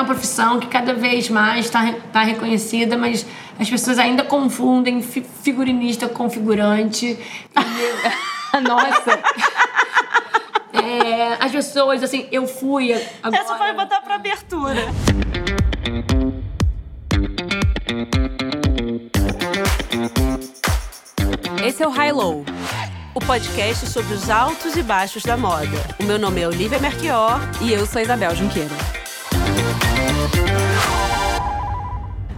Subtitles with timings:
[0.00, 3.26] uma profissão que cada vez mais está tá reconhecida, mas
[3.58, 7.18] as pessoas ainda confundem figurinista com figurante.
[8.62, 9.20] Nossa!
[10.72, 12.92] É, as pessoas, assim, eu fui.
[13.22, 13.42] Agora...
[13.42, 14.86] Essa vai botar pra abertura.
[21.64, 22.44] Esse é o High Low,
[23.14, 25.66] o podcast sobre os altos e baixos da moda.
[26.00, 28.99] O meu nome é Olivia Merquior e eu sou Isabel Junqueira.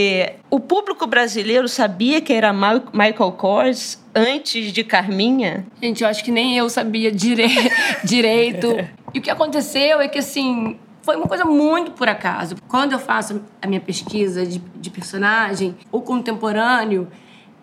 [0.50, 5.66] o público brasileiro sabia que era Michael Kors antes de Carminha?
[5.82, 7.48] Gente, eu acho que nem eu sabia dire...
[8.04, 8.68] direito.
[9.14, 12.56] E o que aconteceu é que, assim, foi uma coisa muito por acaso.
[12.68, 17.08] Quando eu faço a minha pesquisa de, de personagem, o contemporâneo,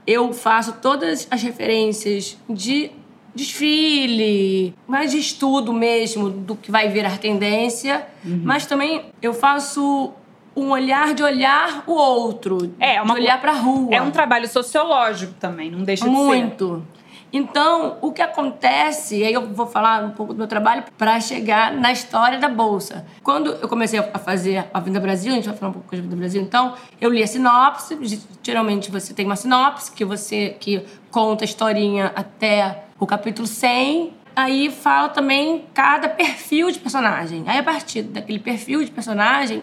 [0.07, 2.91] eu faço todas as referências de
[3.35, 8.43] desfile, mais de estudo mesmo do que vai virar tendência, uhum.
[8.45, 10.13] mas também eu faço
[10.55, 12.75] um olhar de olhar o outro.
[12.79, 13.95] É, uma, de olhar para a rua.
[13.95, 16.25] É um trabalho sociológico também, não deixa Muito.
[16.25, 16.67] de ser.
[16.67, 16.87] Muito.
[17.33, 21.19] Então, o que acontece, e aí eu vou falar um pouco do meu trabalho para
[21.19, 23.07] chegar na história da bolsa.
[23.23, 26.03] Quando eu comecei a fazer a Vinda Brasil, a gente vai falar um pouco da
[26.03, 27.97] Vinda Brasil, então, eu li a sinopse,
[28.43, 34.13] geralmente você tem uma sinopse que você que conta a historinha até o capítulo 100,
[34.35, 37.45] aí fala também cada perfil de personagem.
[37.47, 39.63] Aí a partir daquele perfil de personagem,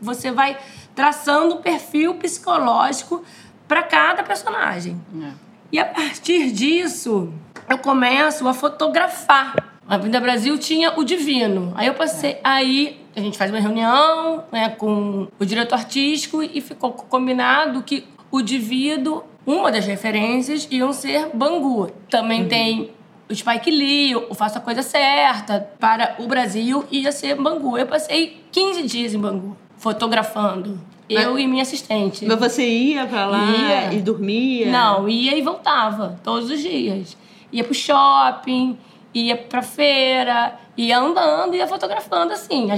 [0.00, 0.56] você vai
[0.94, 3.22] traçando um perfil psicológico
[3.68, 5.00] para cada personagem.
[5.22, 5.30] É.
[5.72, 7.32] E a partir disso,
[7.68, 9.54] eu começo a fotografar.
[9.88, 11.72] A Vinda Brasil tinha o Divino.
[11.76, 12.32] Aí eu passei.
[12.32, 12.40] É.
[12.42, 18.04] Aí a gente faz uma reunião né, com o diretor artístico e ficou combinado que
[18.30, 21.90] o Divino, uma das referências, iam ser Bangu.
[22.10, 22.48] Também uhum.
[22.48, 22.90] tem
[23.28, 25.68] o Spike Lee, o Faça a Coisa Certa.
[25.78, 27.76] Para o Brasil ia ser Bangu.
[27.76, 30.80] Eu passei 15 dias em Bangu fotografando.
[31.08, 32.24] Eu Mas, e minha assistente.
[32.26, 33.94] Mas você ia pra lá ia.
[33.94, 34.66] e dormia?
[34.70, 37.16] Não, ia e voltava, todos os dias.
[37.52, 38.76] Ia pro shopping,
[39.14, 42.68] ia pra feira, ia andando, ia fotografando, assim.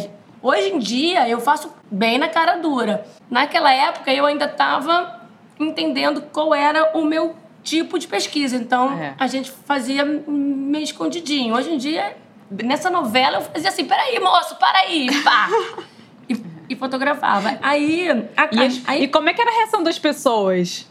[0.43, 3.07] Hoje em dia, eu faço bem na cara dura.
[3.31, 5.21] Naquela época, eu ainda estava
[5.59, 8.57] entendendo qual era o meu tipo de pesquisa.
[8.57, 9.15] Então, é.
[9.19, 11.55] a gente fazia meio escondidinho.
[11.55, 12.17] Hoje em dia,
[12.51, 15.49] nessa novela, eu fazia assim, peraí, moço, para aí, pá.
[16.69, 17.59] e fotografava.
[17.63, 19.03] Aí, a, e, aí...
[19.05, 20.87] e como é que era a reação das pessoas?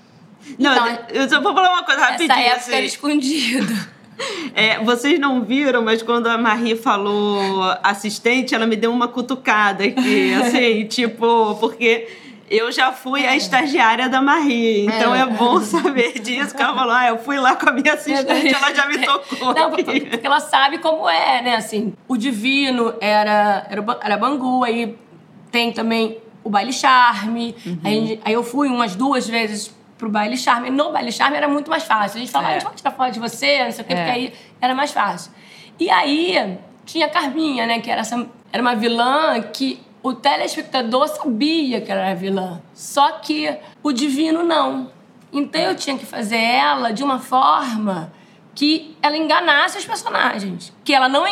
[0.58, 2.32] Não, então, eu só vou falar uma coisa rapidinho.
[2.32, 2.74] Essa época assim.
[2.74, 3.98] era escondido.
[4.56, 9.84] É, vocês não viram, mas quando a Marie falou assistente, ela me deu uma cutucada
[9.84, 12.08] aqui, assim, tipo, porque
[12.50, 13.30] eu já fui é.
[13.30, 15.22] a estagiária da Marie, então é.
[15.22, 15.26] é.
[15.26, 16.56] bom saber disso.
[16.56, 19.54] Que ela falou, ah, eu fui lá com a minha assistente, ela já me tocou.
[19.54, 21.56] Não, porque ela sabe como é, né?
[21.56, 24.98] Assim, o divino era, era, era Bangu, aí
[25.52, 27.56] tem também o baile charme.
[27.66, 27.80] Uhum.
[27.84, 30.70] Aí, aí, eu fui umas duas vezes pro baile charme.
[30.70, 32.18] No baile charme era muito mais fácil.
[32.18, 32.56] A gente falava, é.
[32.56, 33.96] a gente pode tirar foto de você, não sei o quê, é.
[33.98, 35.32] porque aí era mais fácil.
[35.80, 37.80] E aí tinha a Carminha, né?
[37.80, 42.62] Que era, essa, era uma vilã que o telespectador sabia que ela era vilã.
[42.74, 44.90] Só que o divino não.
[45.32, 48.12] Então eu tinha que fazer ela de uma forma
[48.56, 50.74] que ela enganasse os personagens.
[50.84, 51.26] Que ela não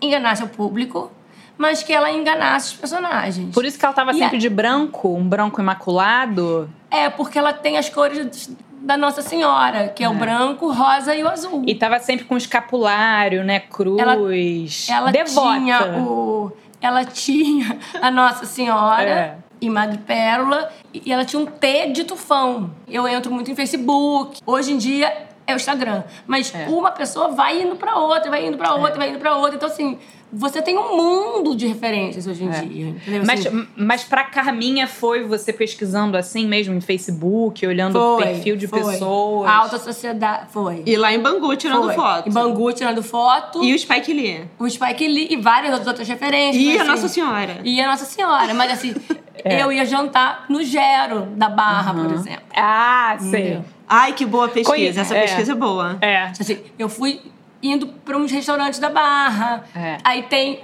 [0.00, 1.10] enganasse o público
[1.58, 3.54] mas que ela enganasse os personagens.
[3.54, 6.68] Por isso que ela tava E sempre a- de branco, um branco imaculado.
[6.90, 8.50] É, porque ela tem as cores
[8.82, 11.62] da Nossa Senhora, que é, o branco, o rosa e o azul.
[11.66, 13.60] E tava sempre com escapulário, né?
[13.60, 14.86] Cruz.
[14.90, 15.58] Ela devota.
[15.58, 16.52] tinha o.
[16.80, 19.36] Ela tinha a Nossa Senhora É.
[19.60, 20.70] e Madre Pérola.
[20.92, 22.70] E ela tinha um T de tufão.
[22.88, 24.40] Eu entro muito em Facebook.
[24.46, 26.02] Hoje em dia é o Instagram.
[26.26, 26.66] Mas É.
[26.68, 29.56] uma pessoa vai indo pra outra, vai indo pra outra, vai indo pra outra.
[29.56, 29.98] Então, assim,
[30.32, 32.60] você tem um mundo de referências hoje em É.
[32.62, 32.88] dia.
[32.88, 33.22] Entendeu?
[33.24, 38.24] Mas, Assim, mas pra Carminha foi você pesquisando assim mesmo em Facebook, olhando o foi,
[38.26, 38.82] perfil de foi.
[38.82, 39.48] pessoas?
[39.48, 40.46] A alta sociedade.
[40.50, 40.82] Foi.
[40.84, 41.94] E lá em Bangu, tirando foi.
[41.94, 42.28] foto.
[42.28, 43.62] Em Bangu, tirando foto.
[43.62, 44.44] E o Spike Lee.
[44.58, 46.60] o Spike Lee e várias outras referências.
[46.62, 47.60] E mas, a assim, Nossa Senhora.
[47.64, 48.52] E a Nossa Senhora.
[48.54, 48.94] Mas assim,
[49.44, 49.62] É.
[49.62, 52.42] eu ia jantar no Gero da Barra, por exemplo.
[52.54, 53.28] Ah, sei.
[53.42, 53.64] Entendeu?
[53.88, 54.70] Ai, que boa pesquisa.
[54.70, 55.20] Conhe- Essa é.
[55.22, 55.98] pesquisa é boa.
[56.00, 56.24] É.
[56.38, 57.20] Assim, eu fui
[57.62, 59.64] indo para uns restaurantes da Barra.
[59.74, 59.98] É.
[60.04, 60.60] Aí tem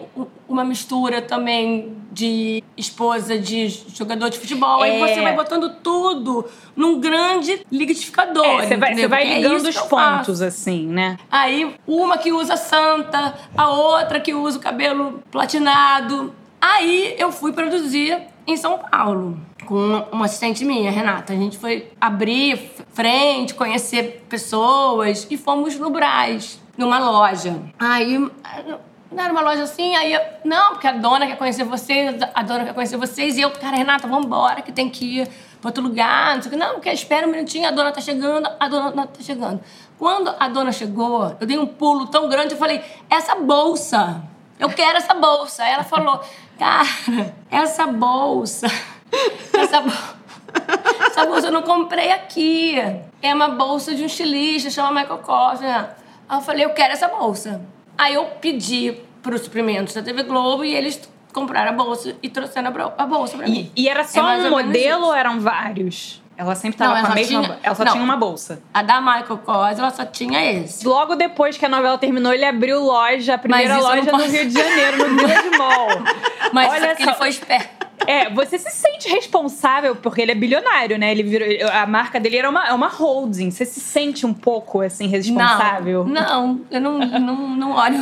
[0.48, 4.82] uma mistura também de esposa de jogador de futebol.
[4.82, 5.08] Aí É.
[5.14, 6.44] você vai botando tudo
[6.76, 8.44] num grande liquidificador.
[8.62, 11.16] É, você vai, você vai é ligando os pontos, assim, né?
[11.30, 16.34] Aí, uma que usa santa, a outra que usa o cabelo platinado.
[16.60, 21.32] Aí, eu fui produzir em São Paulo com uma, assistente minha, Renata.
[21.32, 22.58] A gente foi abrir
[22.92, 27.60] frente, conhecer pessoas e fomos no Brás, numa loja.
[27.78, 28.18] Aí,
[29.12, 32.42] não era uma loja assim, aí eu, não, porque a dona quer conhecer vocês, a
[32.42, 35.28] dona quer conhecer vocês, e eu, cara, Renata, vambora, que tem que ir
[35.60, 36.58] pra outro lugar, não sei o que.
[36.58, 39.60] Não, porque espera um minutinho, a dona tá chegando, a dona tá chegando.
[39.98, 44.22] Quando a dona chegou, eu dei um pulo tão grande, eu falei, essa bolsa,
[44.58, 45.62] eu quero essa bolsa.
[45.62, 46.20] Aí ela falou,
[46.58, 46.88] cara,
[47.50, 48.66] essa bolsa,
[49.52, 50.22] essa bolsa.
[51.06, 52.74] Essa bolsa eu não comprei aqui.
[53.22, 55.60] É uma bolsa de um estilista, chama Michael Kors.
[55.60, 55.90] né?
[56.28, 57.60] Aí eu falei, eu quero essa bolsa.
[57.96, 61.00] Aí eu pedi para os suprimentos da TV Globo e eles
[61.32, 63.70] compraram a bolsa e trouxeram a bolsa para mim.
[63.74, 66.21] E, e era só É um modelo ou eram vários?
[66.42, 67.42] Ela sempre tava Não, com a mesma.
[67.42, 67.92] tinha- Ela só não.
[67.92, 68.60] tinha uma bolsa.
[68.74, 70.86] A da Michael Kors, ela só tinha esse.
[70.86, 74.46] Logo depois que a novela terminou, ele abriu loja, a primeira loja no posso- Rio
[74.48, 75.88] de Janeiro, no Village Mall.
[76.52, 77.82] Mas Olha só que ele foi esperto.
[78.04, 81.12] É, você se sente responsável, porque ele é bilionário, né?
[81.12, 83.52] Ele virou, a marca dele era uma, é uma holding.
[83.52, 86.04] Você se sente um pouco, assim, responsável?
[86.04, 87.98] Não, não, eu não, não, não olho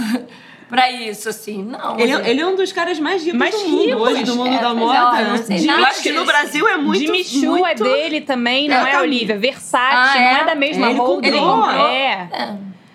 [0.71, 1.63] pra isso, assim.
[1.63, 1.99] Não.
[2.01, 4.37] Ele, é- ele é um dos caras mais ricos Mais do mundo ricos, hoje, do
[4.37, 5.23] mundo é, da mas, moda.
[5.25, 6.25] não sei eu acho que no.
[6.25, 7.01] Brasil é muito.
[7.01, 7.67] Jimmy Choo muito...
[7.67, 9.37] é dele também, não É, é, Olivia?
[9.37, 10.41] Versace, Ah, não é?
[10.41, 11.33] é da mesma Ele holding.
[11.33, 11.71] comprou.
[11.71, 12.29] É.
[12.33, 12.55] É.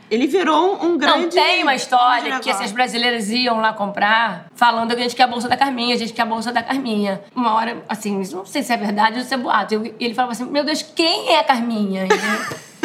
[0.09, 1.35] Ele virou um, um grande.
[1.35, 5.23] Não, tem uma história que essas brasileiras iam lá comprar, falando que a gente quer
[5.23, 7.21] a bolsa da Carminha, a gente quer a bolsa da Carminha.
[7.35, 9.73] Uma hora, assim, isso não sei se é verdade ou se é boato.
[9.73, 12.07] E ele falava assim: Meu Deus, quem é a Carminha?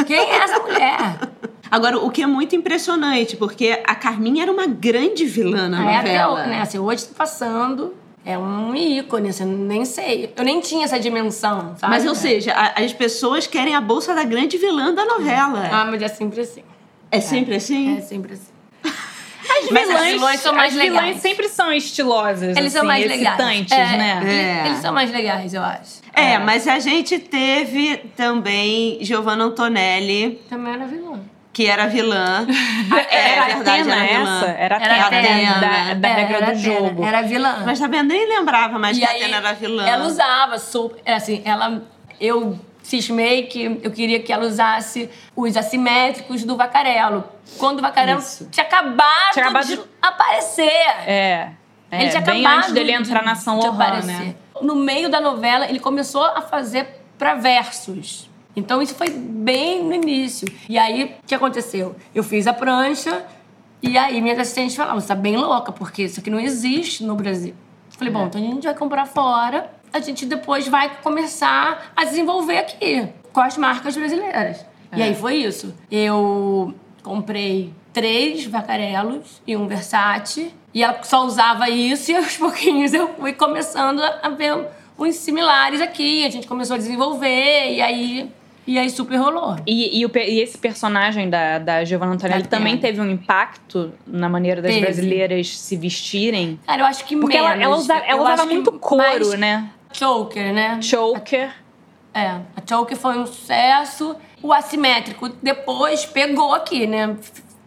[0.06, 0.98] Quem é essa mulher?
[1.70, 6.18] Agora, o que é muito impressionante, porque a Carminha era uma grande vilã na até,
[6.18, 6.44] novela.
[6.44, 7.94] o- né, assim, hoje tá passando,
[8.24, 10.32] é um ícone, assim, eu nem sei.
[10.36, 11.92] Eu nem tinha essa dimensão, sabe?
[11.94, 15.68] Mas, ou seja, a- as pessoas querem a bolsa da grande vilã da novela.
[15.70, 16.62] Ah, mas é sempre assim.
[17.10, 17.98] é sempre assim?
[17.98, 18.50] É sempre assim.
[19.62, 21.22] As Mas vilãs, as vilãs são mais as vilãs legais.
[21.22, 23.38] sempre são estilosas, Eles são assim, mais legais.
[23.38, 24.18] excitantes, É, né?
[24.22, 24.66] Eles, É.
[24.66, 26.00] eles são mais legais, eu acho.
[26.14, 31.20] É, mas a gente teve também Giovanna Antonelli, Também era vilã.
[31.52, 32.46] Que era vilã.
[32.90, 34.36] Era é verdade, Atena era vilã.
[34.38, 34.46] essa?
[34.50, 37.04] Era Era Atena, da, da É, regra era do Atena, jogo.
[37.04, 37.08] É.
[37.08, 37.62] Era vilã.
[37.66, 38.08] Mas tá vendo?
[38.08, 39.86] Nem lembrava mais E que a Atena era vilã.
[39.86, 41.00] Ela usava super.
[41.04, 41.82] é Assim, ela.
[42.20, 47.24] Eu cismei que eu queria que ela usasse os assimétricos do Vacarello.
[47.58, 48.48] Quando o Vacarello Isso.
[48.50, 50.70] tinha acabado, Tinha acabado de de- aparecer.
[51.06, 51.48] É.
[51.90, 54.06] é, ele tinha bem acabado antes dele de- entrar na São aparecer.
[54.06, 54.34] né?
[54.62, 56.86] No meio da novela, ele começou a fazer
[57.18, 58.29] para versos.
[58.56, 60.46] Então isso foi bem no início.
[60.68, 61.94] E aí, o que aconteceu?
[62.14, 63.24] Eu fiz a prancha
[63.82, 67.14] e aí minhas assistentes falavam, você tá bem louca, porque isso aqui não existe no
[67.14, 67.54] Brasil.
[67.92, 68.16] Eu Falei, É.
[68.16, 73.08] bom, então a gente vai comprar fora, a gente depois vai começar a desenvolver aqui
[73.32, 74.64] com as marcas brasileiras.
[74.94, 75.04] E É.
[75.06, 75.74] aí foi isso.
[75.90, 80.52] Eu comprei três vacarelos e um Versace.
[80.72, 84.66] E ela só usava isso e aos pouquinhos eu fui começando a ver
[84.98, 86.24] uns similares aqui.
[86.24, 88.30] A gente começou a desenvolver e aí,
[88.70, 89.56] e aí super rolou.
[89.66, 94.28] E, e o e esse personagem da, da Giovanna Antonelli também teve um impacto na
[94.28, 94.86] maneira das Teve.
[94.86, 96.60] brasileiras se vestirem?
[96.64, 97.64] Cara, eu acho que Porque ela, menos.
[97.64, 99.70] ela usava, Eu ela usava muito couro, né?
[99.92, 100.78] Choker, né?
[100.80, 101.52] Choker.
[102.14, 104.14] É, a choker foi um sucesso.
[104.40, 107.16] O assimétrico depois pegou aqui, né?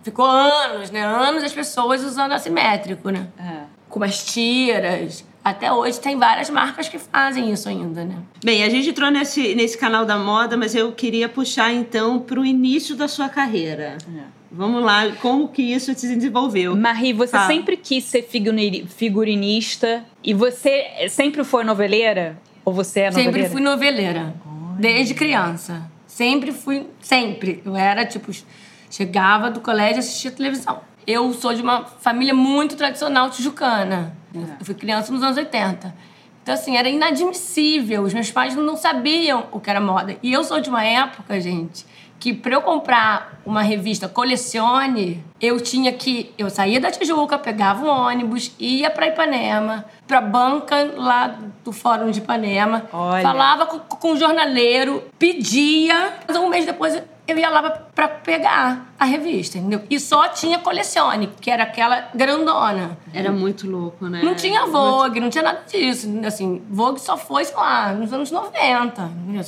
[0.03, 1.01] Ficou anos, né?
[1.03, 3.27] Anos as pessoas usando assimétrico, né?
[3.37, 3.63] É.
[3.89, 8.15] Com umas tiras, até hoje tem várias marcas que fazem isso ainda, né?
[8.43, 12.39] Bem, a gente entrou nesse, nesse canal da moda, mas eu queria puxar então para
[12.39, 13.97] o início da sua carreira.
[14.07, 14.23] É.
[14.49, 16.75] Vamos lá, como que isso se desenvolveu?
[16.77, 22.37] Marie, você sempre quis ser figurinista e você sempre foi noveleira?
[22.63, 23.33] Ou você é noveleira?
[23.33, 24.79] Sempre fui noveleira, Olha.
[24.79, 25.91] desde criança.
[26.05, 27.63] Sempre fui, sempre.
[27.65, 28.31] Eu era, tipo,
[28.89, 30.81] chegava do colégio e assistia televisão.
[31.05, 34.15] Eu sou de uma família muito tradicional tijucana.
[34.33, 35.93] Eu fui criança nos anos 80.
[36.41, 38.03] Então, assim, era inadmissível.
[38.03, 40.17] Os meus pais não sabiam o que era moda.
[40.21, 41.85] E eu sou de uma época, gente,
[42.19, 46.33] que para eu comprar uma revista Colecione, eu tinha que.
[46.37, 52.11] Eu saía da Tijuca, pegava um ônibus, ia para Ipanema, para banca lá do Fórum
[52.11, 53.21] de Ipanema, Olha.
[53.21, 56.13] falava com, com o jornaleiro, pedia.
[56.29, 59.81] Um mês depois eu ia lá para pegar a revista, entendeu?
[59.89, 62.97] E só tinha Colecione, que era aquela grandona.
[63.13, 64.21] Era muito louco, né?
[64.23, 65.21] Não tinha Vogue, muito...
[65.21, 66.09] não tinha nada disso.
[66.25, 69.43] Assim, Vogue só foi, sei lá, nos anos 90, entendeu?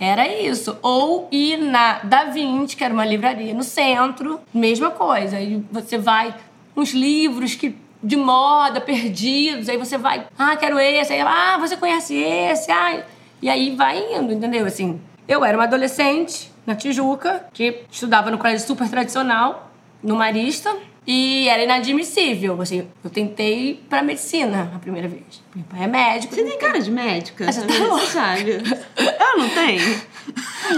[0.00, 0.76] Era isso.
[0.82, 5.36] Ou ir na Da Vinci, que era uma livraria no centro, mesma coisa.
[5.36, 6.34] Aí você vai
[6.76, 11.76] uns livros que de moda perdidos, aí você vai, ah, quero esse, aí ah, você
[11.76, 13.00] conhece esse, ah,
[13.40, 14.66] e aí vai indo, entendeu?
[14.66, 19.70] Assim, eu era uma adolescente na Tijuca, que estudava no colégio super tradicional,
[20.02, 20.76] no Marista,
[21.06, 22.60] e era inadmissível.
[22.60, 25.42] Assim, eu tentei pra medicina a primeira vez.
[25.54, 26.34] Meu pai é médico.
[26.34, 27.50] Você tem cara de médica?
[27.50, 28.52] Você, tá você sabe.
[28.96, 30.12] Eu não tenho.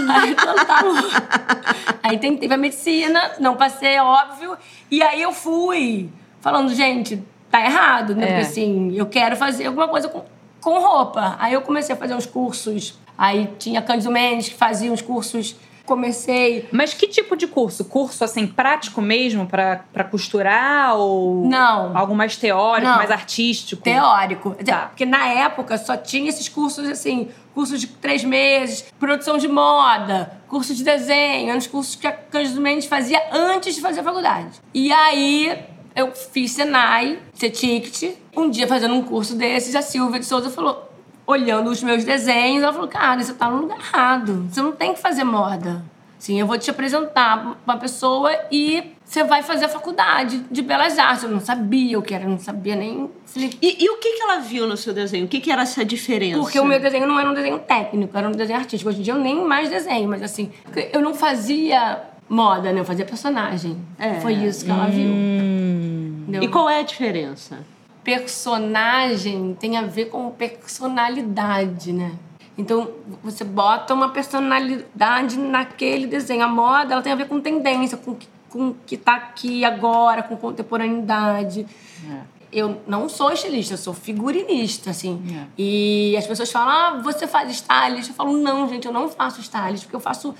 [0.09, 1.65] Aí, então, tá
[2.01, 4.57] aí tentei pra medicina, não passei, óbvio.
[4.89, 6.09] E aí eu fui
[6.41, 8.23] falando, gente, tá errado, né?
[8.23, 8.27] É.
[8.27, 10.25] Porque assim, eu quero fazer alguma coisa com,
[10.59, 11.35] com roupa.
[11.39, 12.99] Aí eu comecei a fazer uns cursos.
[13.17, 16.67] Aí tinha Cândido Mendes que fazia uns cursos comecei.
[16.71, 17.85] Mas que tipo de curso?
[17.85, 22.97] Curso assim prático mesmo para costurar ou não algo mais teórico, não.
[22.97, 23.83] mais artístico?
[23.83, 24.87] Teórico, tá.
[24.87, 30.39] porque na época só tinha esses cursos assim, cursos de três meses, produção de moda,
[30.47, 34.03] curso de desenho, eram os cursos que a Cândido Mendes fazia antes de fazer a
[34.03, 34.59] faculdade.
[34.73, 35.57] E aí
[35.95, 40.94] eu fiz Senai, CETICT, um dia fazendo um curso desses, a Silvia de Souza falou:
[41.27, 44.47] olhando os meus desenhos, ela falou: Cara, você tá no lugar errado.
[44.49, 45.83] Você não tem que fazer moda.
[46.17, 50.97] Sim, eu vou te apresentar uma pessoa e você vai fazer a faculdade de belas
[50.97, 51.23] artes.
[51.23, 53.09] Eu não sabia o que era, não sabia nem.
[53.35, 55.25] E, e o que, que ela viu no seu desenho?
[55.25, 56.39] O que, que era essa diferença?
[56.39, 58.89] Porque o meu desenho não era um desenho técnico, era um desenho artístico.
[58.89, 60.51] Hoje em dia eu nem mais desenho, mas assim,
[60.91, 62.79] eu não fazia moda, né?
[62.79, 63.77] Eu fazia personagem.
[63.99, 64.15] É.
[64.15, 65.07] Foi isso que ela viu.
[65.07, 66.25] Hum.
[66.41, 67.59] E qual é a diferença?
[68.05, 72.13] Personagem tem a ver com personalidade, né?
[72.57, 72.89] Então,
[73.21, 76.43] você bota uma personalidade naquele desenho.
[76.43, 78.15] A moda, ela tem a ver com tendência, com
[78.55, 81.67] com o que está aqui agora, com contemporaneidade.
[82.09, 82.21] É.
[82.53, 85.21] Eu não sou estilista, eu sou figurinista, assim.
[85.29, 85.47] É.
[85.57, 88.07] E as pessoas falam, ah, você faz stylist?
[88.07, 90.33] Eu falo, não, gente, eu não faço stylist, porque eu faço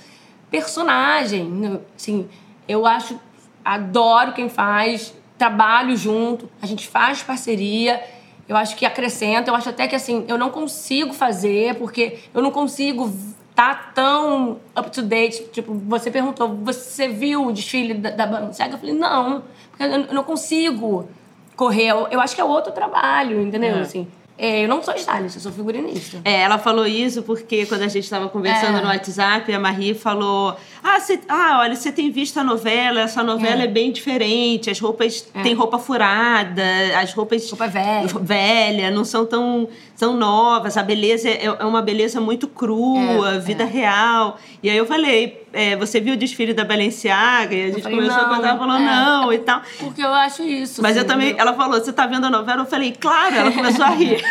[0.50, 1.82] personagem.
[1.94, 2.26] Assim,
[2.66, 3.20] eu acho,
[3.62, 8.02] adoro quem faz, trabalho junto, a gente faz parceria.
[8.48, 9.50] Eu acho que acrescenta.
[9.50, 13.12] Eu acho até que assim, eu não consigo fazer, porque eu não consigo
[13.50, 15.44] estar tá tão up to date.
[15.52, 18.74] Tipo, você perguntou, você viu o desfile da, da Balenciaga?
[18.74, 21.08] Eu falei, não, porque eu não consigo
[21.56, 21.88] correr.
[21.88, 23.76] Eu, eu acho que é outro trabalho, entendeu?
[23.76, 23.80] É.
[23.80, 24.06] Assim,
[24.38, 26.20] é, eu não sou stylist, eu sou figurinista.
[26.22, 28.80] É, ela falou isso porque quando a gente estava conversando é.
[28.82, 33.22] no WhatsApp, a Marie falou: ah, cê, ah, olha, você tem visto a novela, essa
[33.22, 35.42] novela é, é bem diferente, as roupas é.
[35.42, 36.62] tem roupa furada,
[37.00, 37.48] as roupas.
[37.50, 38.08] Roupa velha.
[38.20, 39.68] Velha, não são tão,
[39.98, 44.38] tão novas, a beleza é, é uma beleza muito crua, é, vida real.
[44.62, 45.46] E aí eu falei:
[45.78, 47.54] você viu o desfile da Balenciaga?
[47.54, 49.62] E a gente falei, começou a contar, ela falou: não e tal.
[49.78, 50.82] Porque eu acho isso.
[50.82, 52.62] Mas eu também, ela falou: você tá vendo a novela?
[52.62, 54.22] Eu falei: claro, ela começou a rir.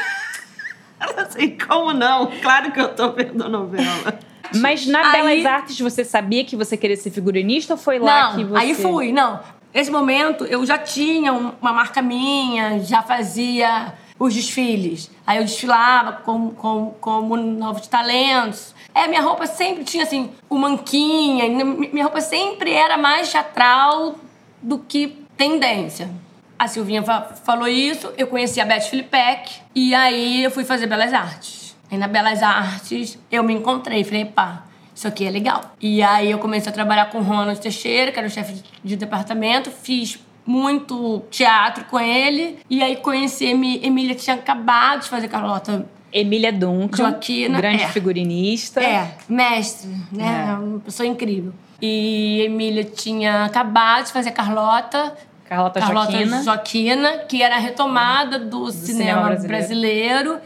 [1.17, 2.27] assim, como não?
[2.41, 4.19] Claro que eu tô vendo a novela.
[4.55, 5.41] Mas na aí...
[5.41, 8.61] Belas Artes você sabia que você queria ser figurinista ou foi lá não, que você.
[8.61, 9.39] Aí fui, não.
[9.73, 15.11] Nesse momento eu já tinha uma marca minha, já fazia os desfiles.
[15.27, 18.73] Aí eu desfilava como, como, como novos talentos.
[18.93, 24.15] É, minha roupa sempre tinha assim, o manquinha, minha roupa sempre era mais teatral
[24.61, 26.09] do que tendência.
[26.57, 27.03] A Silvinha
[27.43, 31.64] falou isso, eu conheci a Beth Filipek e aí eu fui fazer Belas Artes.
[31.91, 34.63] Aí na Belas Artes eu me encontrei, falei, pá,
[34.93, 35.75] isso aqui é legal.
[35.81, 38.95] E aí eu comecei a trabalhar com o Ronald Teixeira, que era o chefe de
[38.95, 42.59] departamento, fiz muito teatro com ele.
[42.69, 47.87] E aí conheci Emília, que tinha acabado de fazer Carlota Emília Duncan, Joaquina, grande é.
[47.89, 48.81] figurinista.
[48.81, 50.47] É, mestre, né?
[50.49, 50.53] É.
[50.53, 51.51] Uma pessoa incrível.
[51.81, 55.13] E Emília tinha acabado de fazer Carlota,
[55.43, 56.43] Carlota, Carlota Joaquina.
[56.43, 59.47] Joaquina, que era a retomada do, cinema, cinema brasileiro.
[59.47, 60.39] brasileiro.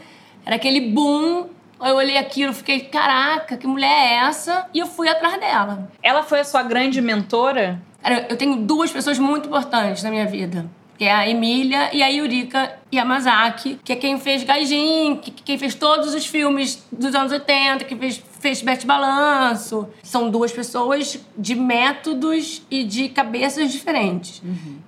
[0.50, 1.46] Era aquele boom.
[1.80, 4.66] Eu olhei aquilo, fiquei, caraca, que mulher é essa?
[4.74, 5.88] E eu fui atrás dela.
[6.02, 7.80] Ela foi a sua grande mentora?
[8.02, 10.68] Cara, Eu tenho duas pessoas muito importantes na minha vida.
[10.98, 15.56] Que é a Emília e a Yurika Yamazaki, que é quem fez Gaijin, que quem
[15.56, 19.86] fez todos os filmes dos anos 80, que fez, fez Bete Balanço.
[20.02, 24.42] São duas pessoas de métodos e de cabeças diferentes.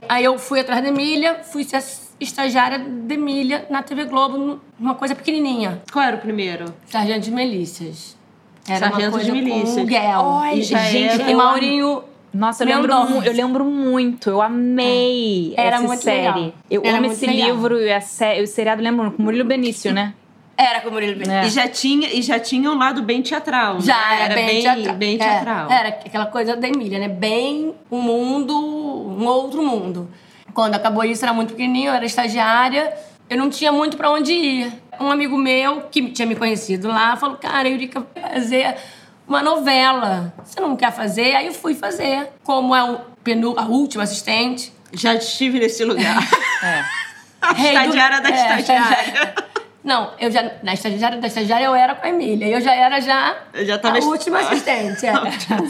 [0.09, 1.81] Aí eu fui atrás da Emília, fui ser
[2.19, 5.83] estagiária da Emília na TV Globo, numa coisa pequenininha.
[5.93, 6.67] Qual era o primeiro?
[6.87, 8.17] Sargento de Milícias.
[8.69, 9.75] Era Sargento uma coisa de Milícias.
[9.75, 10.21] com o Guel.
[10.41, 12.93] Ai, e, gente, e Maurinho Nossa, eu lembro,
[13.25, 14.31] eu lembro muito.
[14.31, 16.19] Eu amei Era essa série.
[16.41, 16.53] legal.
[16.71, 17.49] Eu Era amo esse legal.
[17.51, 20.15] livro e a sé- o seriado lembro com Murilo Benício, né?
[20.63, 21.33] Era com o Murilo Benício.
[21.33, 21.47] É.
[21.47, 23.75] E, já tinha, e já tinha um lado bem teatral.
[23.75, 23.81] né?
[23.83, 24.95] Já era, bem, teatral.
[24.97, 25.71] bem É, teatral.
[25.71, 27.09] Era aquela coisa da Emília, né?
[27.09, 30.09] Bem um mundo, um outro mundo.
[30.55, 32.93] Quando acabou isso, era muito pequenininho, eu era estagiária,
[33.29, 34.73] eu não tinha muito pra onde ir.
[35.01, 38.77] Um amigo meu, que tinha me conhecido lá, falou: Cara, Eurica, vai fazer
[39.27, 40.33] uma novela.
[40.45, 41.35] Você não quer fazer?
[41.35, 42.29] Aí eu fui fazer.
[42.45, 44.73] Como é o penu, a última assistente.
[44.93, 46.19] Já estive nesse lugar.
[46.63, 46.85] É.
[47.43, 49.35] A Rei do- estagiária da é, estagiária.
[49.85, 50.53] Não, eu já.
[50.63, 52.47] Na estagiária da estagiária eu era com a Emília.
[52.47, 53.37] Eu já era já.
[53.53, 55.05] Eu já tava a est- última assistente.
[55.07, 55.13] é.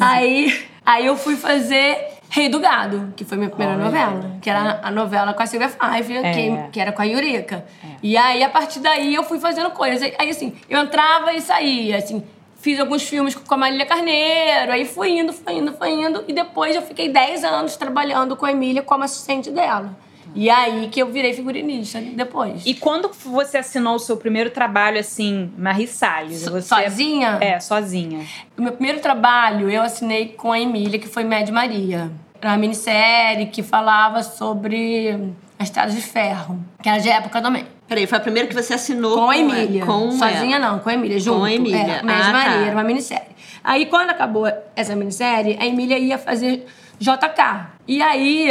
[0.01, 3.85] aí, aí eu fui fazer Rei do Gado, que foi minha primeira Olha.
[3.85, 4.37] novela.
[4.43, 6.33] Que era a novela com a Silvia Five, É.
[6.33, 7.65] que, que era com a Yurika.
[8.03, 10.13] E aí, a partir daí, eu fui fazendo coisas.
[10.19, 12.23] Aí, assim, eu entrava e saía, assim.
[12.61, 16.23] Fiz alguns filmes com a Marília Carneiro, aí fui indo, fui indo, fui indo.
[16.29, 19.97] E depois eu fiquei 10 anos trabalhando com a Emília como assistente dela.
[20.35, 22.63] E aí que eu virei figurinista depois.
[22.67, 26.41] E quando você assinou o seu primeiro trabalho, assim, Marie Salles?
[26.41, 26.63] So- Você...
[26.69, 27.39] sozinha?
[27.41, 28.25] É, sozinha.
[28.59, 32.11] O meu primeiro trabalho eu assinei com a Emília, que foi Mad Maria.
[32.41, 37.67] Era uma minissérie que falava sobre a Estrada de Ferro, que era de época também.
[37.87, 39.85] Peraí, foi a primeira que você assinou Com a Emília.
[39.87, 40.71] Com Sozinha ela.
[40.73, 41.45] não, com a Emília, junto.
[41.45, 41.79] a Emília.
[41.99, 42.65] É, Mad Ah, Maria, tá.
[42.67, 43.29] era uma minissérie.
[43.63, 46.67] Aí, quando acabou essa minissérie, a Emília ia fazer
[46.99, 47.67] JK.
[47.87, 48.49] E aí,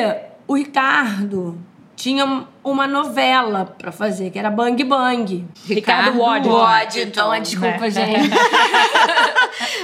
[0.47, 1.57] o Ricardo
[2.01, 5.45] tinha uma novela pra fazer, que era Bang Bang.
[5.67, 6.57] Ricardo Waddington.
[6.57, 7.89] Waddington, desculpa, É.
[7.91, 8.29] gente.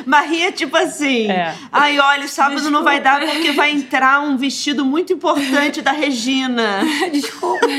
[0.03, 1.29] Maria, tipo assim.
[1.29, 1.53] É.
[1.71, 6.79] Ai, olha, sábado não vai dar porque vai entrar um vestido muito importante da Regina.
[7.11, 7.67] Desculpa.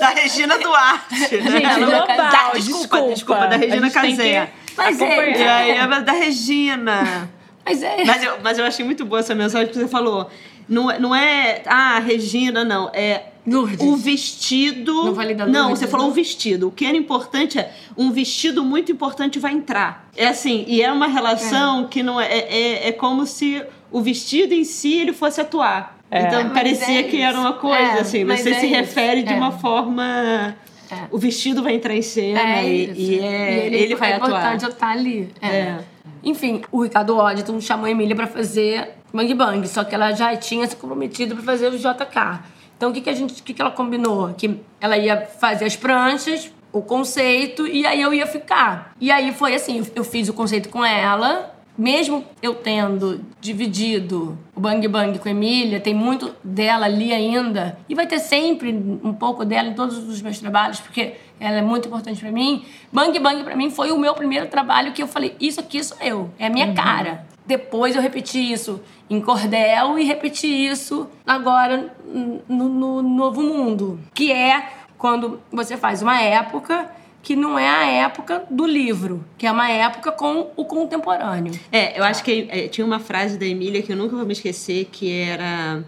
[0.00, 1.16] Da Regina Duarte.
[1.28, 3.08] Gente, Ela- global, Tá, desculpa, desculpa.
[3.14, 4.50] desculpa, da Regina Casé.
[4.76, 5.38] Mas é.
[5.38, 7.30] E aí, é da Regina.
[7.64, 8.04] Mas é.
[8.04, 10.30] Mas eu, mas eu achei muito boa essa mensagem que você falou.
[10.68, 12.90] Não, é- não é, ah, Regina, não.
[12.92, 13.80] É Lourdes.
[13.80, 14.92] o vestido.
[15.14, 16.12] Não da Não, você falou né?
[16.12, 16.68] o vestido.
[16.68, 20.08] O que era importante é um vestido muito importante vai entrar.
[20.16, 22.88] É assim, e é uma relação que não é, é.
[22.88, 25.96] É como se o vestido em si ele fosse atuar.
[26.10, 28.24] Então Mas parecia é que era uma coisa, É, assim.
[28.24, 28.74] mas Você é se isso.
[28.74, 29.36] refere de É.
[29.36, 30.56] uma forma.
[30.90, 30.96] É.
[31.10, 34.28] O vestido vai entrar em cena É e, e é, E ele, vai é atuar.
[34.30, 35.30] importante eu estar ali.
[35.42, 35.76] É.
[36.22, 40.36] Enfim, o Ricardo Waddington chamou a Emília pra fazer Bang Bang, só que ela já
[40.36, 42.40] tinha se comprometido pra fazer o JK.
[42.76, 44.32] Então o que, que a gente, o que, que ela combinou?
[44.34, 48.92] Que ela ia fazer as pranchas, o conceito, e aí eu ia ficar.
[49.00, 54.60] E aí foi assim, eu fiz o conceito com ela, mesmo eu tendo dividido o
[54.60, 59.12] Bang Bang com a Emília, tem muito dela ali ainda, e vai ter sempre um
[59.12, 62.64] pouco dela em todos os meus trabalhos, porque ela é muito importante pra mim.
[62.92, 65.96] Bang Bang pra mim foi o meu primeiro trabalho que eu falei, isso aqui sou
[66.00, 67.24] eu, é a minha cara.
[67.46, 74.32] Depois eu repeti isso em Cordel e repeti isso agora no, no Novo Mundo, que
[74.32, 76.90] é quando você faz uma época
[77.22, 81.52] que não é a época do livro, que é uma época com o contemporâneo.
[81.70, 84.32] É, eu acho que é, tinha uma frase da Emília que eu nunca vou me
[84.32, 85.82] esquecer, que era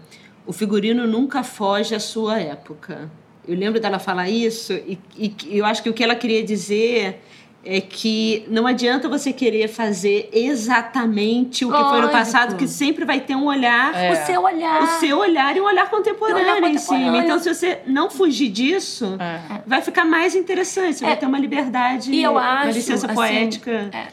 [0.45, 3.09] o figurino nunca foge à sua época.
[3.47, 7.21] Eu lembro dela falar isso e, e eu acho que o que ela queria dizer
[7.63, 12.11] é que não adianta você querer fazer exatamente o que foi no Lógico.
[12.11, 14.11] passado, que sempre vai ter um olhar, É.
[14.11, 14.81] O seu olhar.
[14.83, 16.97] o seu olhar e um olhar contemporâneo, olhar em cima.
[16.97, 17.23] contemporâneo.
[17.23, 19.61] Então, se você não fugir disso, É.
[19.65, 21.07] vai ficar mais interessante, você É.
[21.09, 23.89] vai ter uma liberdade, E eu uma acho, licença assim, poética.
[23.93, 24.07] é.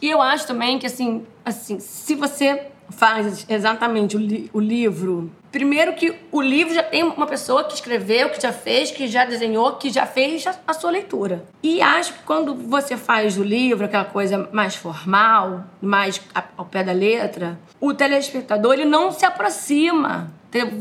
[0.00, 5.30] E eu acho também que, assim, assim se você faz exatamente o, li- o livro...
[5.52, 9.26] Primeiro que o livro já tem uma pessoa que escreveu, que já fez, que já
[9.26, 11.44] desenhou, que já fez a, a sua leitura.
[11.62, 16.64] E acho que quando você faz o livro, aquela coisa mais formal, mais a- ao
[16.64, 20.32] pé da letra, o telespectador ele não se aproxima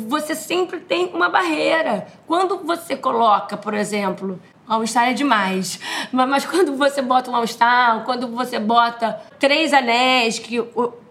[0.08, 2.06] Você sempre tem uma barreira.
[2.28, 4.38] Quando você coloca, por exemplo,
[4.72, 5.80] All-Star é demais.
[6.12, 10.64] Mas, quando você bota um All-Star, quando você bota três anéis, que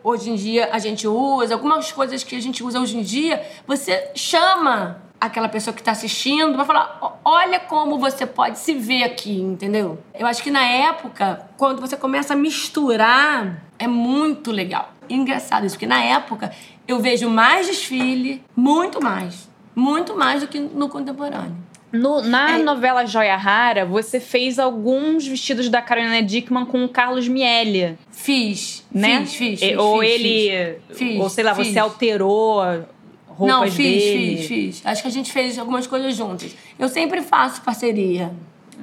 [0.02, 3.46] hoje em dia a gente usa, algumas coisas que a gente usa hoje em dia,
[3.66, 9.02] você chama aquela pessoa que está assistindo para falar: olha como você pode se ver
[9.02, 9.98] aqui, entendeu?
[10.18, 14.92] Eu acho que na época, quando você começa a misturar, é muito legal.
[15.08, 16.50] engraçado isso, porque na época
[16.88, 19.50] eu vejo mais desfile, muito mais.
[19.74, 21.69] Muito mais do que no contemporâneo.
[21.92, 22.62] No, na é.
[22.62, 27.98] novela Joia Rara, você fez alguns vestidos da Carolina Dickman com o Carlos Miele.
[28.12, 29.20] Fiz, né?
[29.20, 30.78] Fiz, fiz, fiz Ou fiz, ele.
[30.92, 31.68] Fiz, ou sei lá, fiz.
[31.68, 32.62] você alterou
[33.26, 34.36] roupas Não, fiz, dele.
[34.36, 34.82] fiz, fiz.
[34.84, 36.54] Acho que a gente fez algumas coisas juntas.
[36.78, 38.30] Eu sempre faço parceria.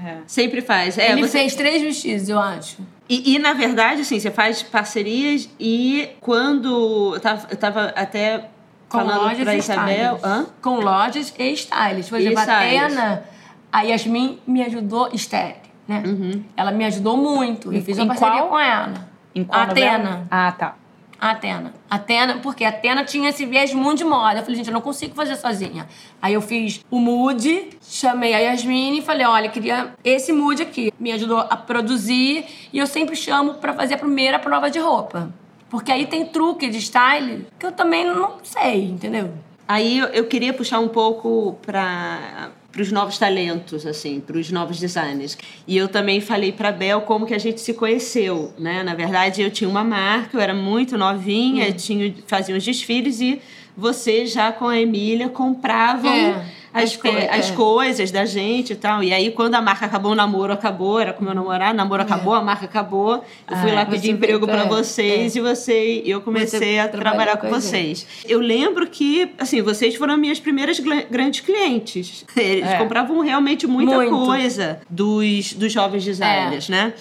[0.03, 0.17] É.
[0.27, 0.97] Sempre faz.
[0.97, 1.39] É, ele você...
[1.39, 2.77] fez três vestidos, eu acho.
[3.09, 7.13] E, e, na verdade, assim, você faz parcerias e quando.
[7.15, 8.49] Eu tava, eu tava até
[8.89, 10.19] com falando lojas e Isabel.
[10.61, 12.09] Com lojas e styles.
[12.09, 12.45] Por exemplo, a.
[12.45, 13.23] Tena,
[13.71, 15.55] a Yasmin me ajudou, Estelle,
[15.87, 16.03] né?
[16.05, 16.43] Uhum.
[16.55, 17.71] Ela me ajudou muito.
[17.73, 18.49] Eu fiz uma parceria qual?
[18.49, 19.07] com ela.
[19.35, 19.95] Em qual a novela?
[19.95, 20.27] Atena.
[20.31, 20.75] Ah, tá.
[21.19, 21.73] A Atena.
[21.89, 24.39] Atena, porque a Atena tinha esse viés muito de moda.
[24.39, 25.87] Eu falei, gente, eu não consigo fazer sozinha.
[26.21, 30.93] Aí eu fiz o mood, chamei a Yasmine e falei, olha, queria esse mood aqui.
[30.99, 35.33] Me ajudou a produzir e eu sempre chamo pra fazer a primeira prova de roupa.
[35.69, 39.31] Porque aí tem truque de style que eu também não sei, entendeu?
[39.67, 44.79] Aí eu, queria puxar um pouco para para os novos talentos, assim, para os novos
[44.79, 45.35] designers.
[45.65, 48.83] E eu também falei para Bel como que a gente se conheceu, né?
[48.83, 53.41] Na verdade, eu tinha uma marca, eu era muito novinha, tinha fazia os desfiles e
[53.75, 56.45] você já com a Emília compravam É,
[56.83, 57.53] as, é, as é.
[57.53, 59.03] coisas da gente e tal.
[59.03, 62.01] E aí quando a marca acabou, o namoro acabou, era com meu namorado, o namoro
[62.01, 63.23] acabou, a marca acabou.
[63.49, 66.79] Eu fui Ah, lá você pedir emprego para é, vocês e você eu comecei Você
[66.79, 68.05] a trabalhar com com vocês.
[68.25, 72.25] Eu lembro que, assim, vocês foram minhas primeiras grandes clientes.
[72.35, 72.77] Eles É.
[72.77, 74.11] compravam realmente muita Muito.
[74.25, 76.93] coisa dos, dos jovens designers, né?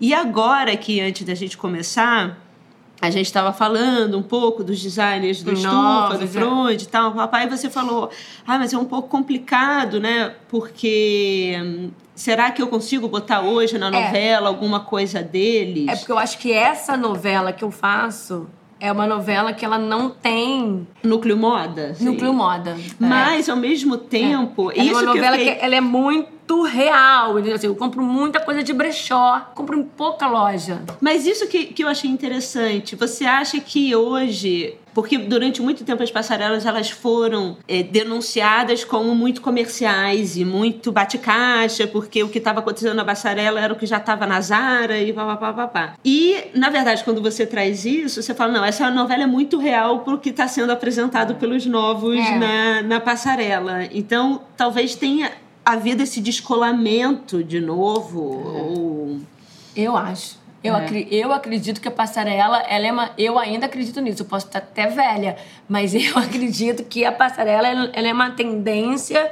[0.00, 2.38] E agora que, antes da gente começar,
[3.00, 6.26] a gente estava falando um pouco dos designers do Estufa, do é.
[6.26, 7.12] Freud e tal.
[7.12, 8.10] Papai, você falou,
[8.46, 10.34] ah, mas é um pouco complicado, né?
[10.48, 15.88] Porque hum, será que eu consigo botar hoje na novela alguma coisa deles?
[15.88, 18.48] É porque eu acho que essa novela que eu faço
[18.80, 21.90] é uma novela que ela não tem Núcleo moda?
[21.90, 22.04] assim.
[22.04, 22.76] núcleo moda.
[22.98, 27.38] Mas, ao mesmo tempo, É isso uma novela que eu que, ela é muito real,
[27.38, 27.56] entendeu?
[27.56, 30.82] Assim, eu compro muita coisa de brechó, compro em pouca loja.
[31.00, 32.96] Mas isso que, que eu achei interessante.
[32.96, 34.74] Você acha que hoje...
[34.94, 40.90] Porque durante muito tempo as passarelas elas foram é, denunciadas como muito comerciais e muito
[40.90, 44.98] bate-caixa, porque o que estava acontecendo na passarela era o que já estava na Zara
[44.98, 45.94] e pá, pá, pá.
[46.04, 50.00] E, na verdade, quando você traz isso, você fala, não, essa novela é muito real
[50.00, 52.38] porque está sendo apresentado pelos novos É.
[52.38, 53.84] na, na passarela.
[53.92, 55.30] Então, talvez tenha
[55.72, 59.20] havido esse descolamento de novo, ou...
[59.76, 60.36] Eu acho.
[60.62, 60.84] Eu, É.
[60.84, 63.10] acri- eu acredito que a passarela, ela é uma.
[63.16, 64.22] Eu ainda acredito nisso.
[64.22, 65.36] Eu posso estar até velha,
[65.68, 69.30] mas eu acredito que a passarela ela ela é uma tendência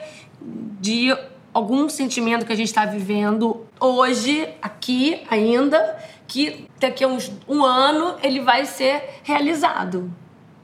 [0.81, 1.12] de
[1.53, 7.64] algum sentimento que a gente está vivendo hoje, aqui ainda, que daqui a uns, um
[7.64, 10.09] ano ele vai ser realizado.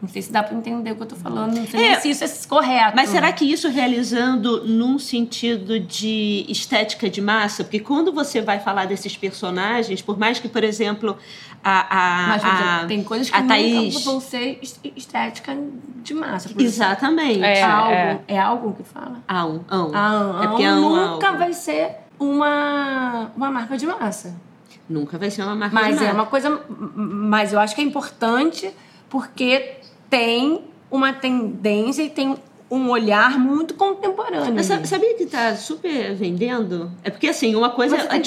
[0.02, 2.00] Não sei se dá pra entender o que eu tô falando, não sei É.
[2.00, 2.96] se isso é correto.
[2.96, 7.62] Mas será que isso realizando num sentido de estética de massa?
[7.62, 11.16] Porque quando você vai falar desses personagens, por mais que, por exemplo,
[11.62, 15.56] a, a, Mas, a- tem coisas que a nunca Thaís- vão ser est- estética
[16.02, 16.48] de massa.
[16.48, 16.62] exemplo.
[16.64, 17.44] Exatamente.
[17.44, 17.62] É.
[17.62, 18.20] álbum.
[18.26, 19.22] É álbum que fala?
[19.28, 19.92] Ão, ão.
[19.94, 21.38] A É porque Ão ão, nunca álbum.
[21.38, 24.34] vai ser uma, uma marca de massa.
[24.90, 26.14] Nunca vai ser uma marca Mas de é massa.
[26.18, 26.60] uma coisa.
[26.96, 28.68] Mas eu acho que é importante
[29.08, 29.76] porque
[30.12, 32.36] tem uma tendência e tem
[32.70, 34.54] um olhar muito contemporâneo.
[34.54, 36.92] Mas sabia que tá super vendendo?
[37.02, 37.96] É porque, assim, uma coisa...
[37.96, 38.18] Você tá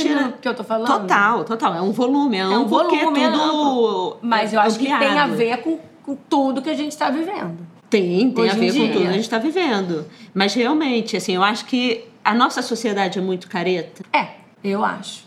[0.42, 0.88] que eu tô falando?
[0.88, 1.76] Total, total.
[1.76, 2.38] É um volume.
[2.38, 4.18] É, É um volume, é tudo.
[4.20, 5.36] Mas eu acho que tem a ampliado.
[5.36, 7.60] ver com, com tudo que a gente está vivendo.
[7.88, 10.08] Tem, tem a Hoje em ver com tudo que a gente está vivendo.
[10.34, 14.04] Mas realmente, assim, eu acho que a nossa sociedade é muito careta.
[14.12, 14.30] É,
[14.64, 15.25] eu acho.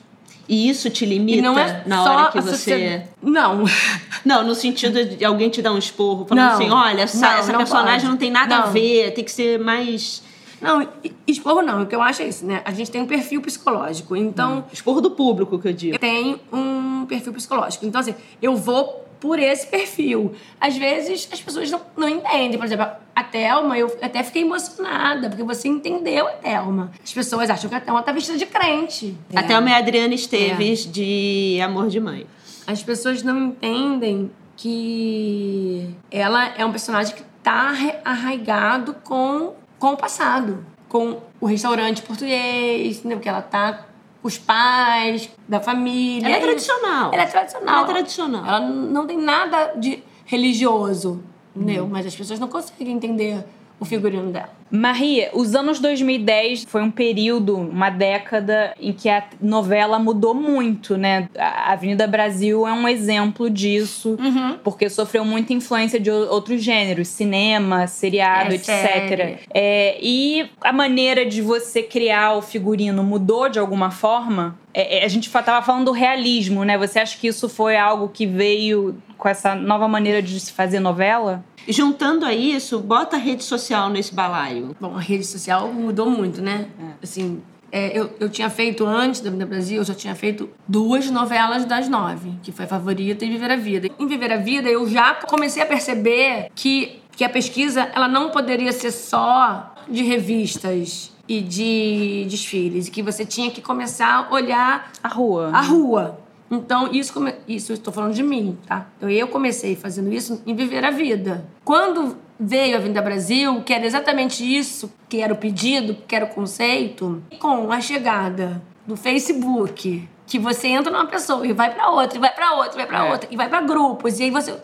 [0.48, 3.02] E isso te limita não é na hora que você.
[3.22, 3.64] Não.
[4.24, 6.54] Não, no sentido de alguém te dar um esporro, falando Não.
[6.54, 8.10] assim: olha, essa, Não, essa não personagem pode.
[8.10, 10.22] não tem nada a ver, tem que ser mais.
[10.60, 10.88] Não,
[11.26, 11.82] esporro não.
[11.82, 12.62] O que eu acho é isso, né?
[12.64, 14.16] A gente tem um perfil psicológico.
[14.16, 15.98] Então, Esporro do público, que eu digo.
[15.98, 17.86] tem um perfil psicológico.
[17.86, 20.32] Então, assim, eu vou por esse perfil.
[20.60, 22.56] Às vezes, as pessoas não, não entendem.
[22.56, 26.92] Por exemplo, a Thelma, eu até fiquei emocionada, porque você entendeu a Thelma.
[27.02, 29.16] As pessoas acham que a Thelma tá vestida de crente.
[29.34, 32.26] Até a minha Adriana Esteves de Amor de Mãe.
[32.66, 37.72] As pessoas não entendem que ela é um personagem que tá
[38.04, 43.20] arraigado com, com o passado, com o restaurante português, entendeu?
[43.20, 43.86] Que ela tá
[44.22, 46.26] os pais, da família.
[46.26, 47.12] Ela é tradicional.
[47.12, 47.74] Ela é tradicional.
[47.74, 48.46] Ela é tradicional.
[48.46, 51.22] Ela não tem nada de religioso,
[51.54, 51.86] entendeu?
[51.86, 53.44] Mas as pessoas não conseguem entender
[53.80, 54.58] o figurino dela.
[54.70, 60.96] Maria, os anos 2010 foi um período, uma década em que a novela mudou muito,
[60.96, 61.28] né?
[61.38, 64.58] A Avenida Brasil é um exemplo disso, uhum.
[64.62, 69.40] porque sofreu muita influência de outros gêneros, cinema, seriado, é etc.
[69.54, 74.58] É, e a maneira de você criar o figurino mudou de alguma forma?
[74.74, 76.76] É, é a gente estava falando do realismo, né?
[76.76, 80.80] Você acha que isso foi algo que veio com essa nova maneira de se fazer
[80.80, 81.44] novela?
[81.68, 84.74] Juntando a isso, bota a rede social nesse balaio.
[84.80, 86.68] Bom, a rede social mudou muito, né?
[86.80, 86.84] É.
[87.02, 91.10] Assim, é, eu, eu tinha feito antes da Vida Brasil, eu já tinha feito duas
[91.10, 93.90] novelas das nove, que foi Favorita e Viver a Vida.
[93.98, 98.30] Em Viver a Vida, eu já comecei a perceber que, que a pesquisa ela não
[98.30, 104.34] poderia ser só de revistas e de desfiles, e que você tinha que começar a
[104.34, 105.50] olhar a rua.
[105.52, 106.18] A rua.
[106.50, 107.12] Então, isso,
[107.46, 108.86] isso eu estou falando de mim, tá?
[108.96, 111.46] Então, eu comecei fazendo isso em viver a vida.
[111.64, 116.24] Quando veio a Vinda Brasil, que era exatamente isso, que era o pedido, que era
[116.24, 121.90] o conceito, com a chegada do Facebook, que você entra numa pessoa e vai para
[121.90, 123.10] outra, e vai para outra, e vai para é.
[123.10, 124.54] outra, e vai para grupos, e aí você,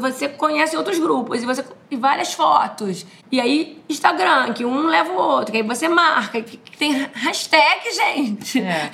[0.00, 3.06] você conhece outros grupos, e você e várias fotos.
[3.32, 7.90] E aí Instagram, que um leva o outro, que aí você marca, que tem hashtag,
[7.94, 8.60] gente.
[8.60, 8.90] É.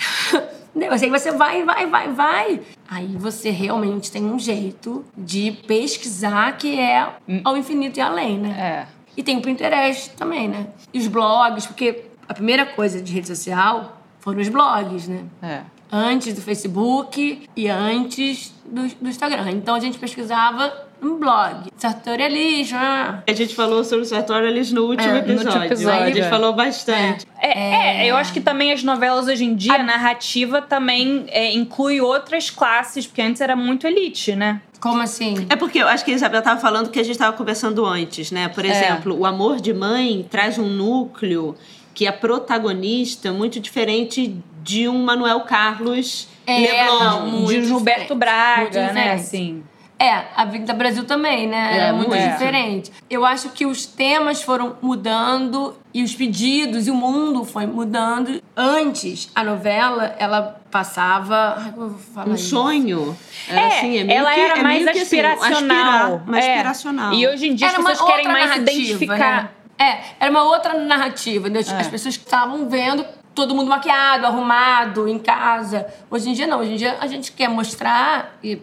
[0.91, 2.61] Aí você vai, vai, vai, vai.
[2.89, 8.87] Aí você realmente tem um jeito de pesquisar que é ao infinito e além, né?
[8.89, 8.95] É.
[9.17, 10.67] E tem o Pinterest também, né?
[10.93, 15.25] E os blogs, porque a primeira coisa de rede social foram os blogs, né?
[15.43, 15.61] É.
[15.93, 19.51] Antes do Facebook e antes do, do Instagram.
[19.53, 21.71] Então a gente pesquisava um blog.
[21.77, 22.79] Sartorialismo.
[22.79, 25.59] A gente falou sobre o sartorialismo no último é, episódio.
[25.59, 26.03] No episódio.
[26.03, 27.27] A gente falou bastante.
[27.41, 27.45] É.
[27.47, 31.53] É, é, eu acho que também as novelas hoje em dia, a narrativa também é,
[31.53, 34.61] inclui outras classes, porque antes era muito elite, né?
[34.81, 35.47] Como assim?
[35.49, 38.31] É porque eu acho que a Isabel estava falando que a gente estava conversando antes,
[38.31, 38.49] né?
[38.49, 38.69] Por é.
[38.69, 41.55] exemplo, o amor de mãe traz um núcleo
[41.95, 48.93] que é protagonista muito diferente de um Manuel Carlos é, Leblon, não, de Gilberto Braga,
[48.93, 49.13] né?
[49.13, 49.63] Assim.
[49.99, 51.79] É, a Vida Brasil também, né?
[51.79, 52.33] É, é muito é.
[52.33, 52.93] diferente.
[53.09, 58.43] Eu acho que os temas foram mudando e os pedidos e o mundo foi mudando.
[58.57, 61.71] Antes, a novela, ela passava.
[61.73, 62.49] Como eu vou falar um isso?
[62.49, 63.17] sonho.
[63.49, 66.15] Era é, assim, é ela que, era é mais aspiracional.
[66.17, 67.15] Assim, mais aspiracional.
[67.15, 69.43] E hoje em dia era as pessoas querem mais identificar.
[69.45, 69.51] Né?
[69.79, 71.49] É, era uma outra narrativa.
[71.49, 71.61] Né?
[71.61, 75.87] As pessoas estavam vendo todo mundo maquiado, arrumado, em casa.
[76.11, 78.61] Hoje em dia não, hoje em dia a gente quer mostrar, e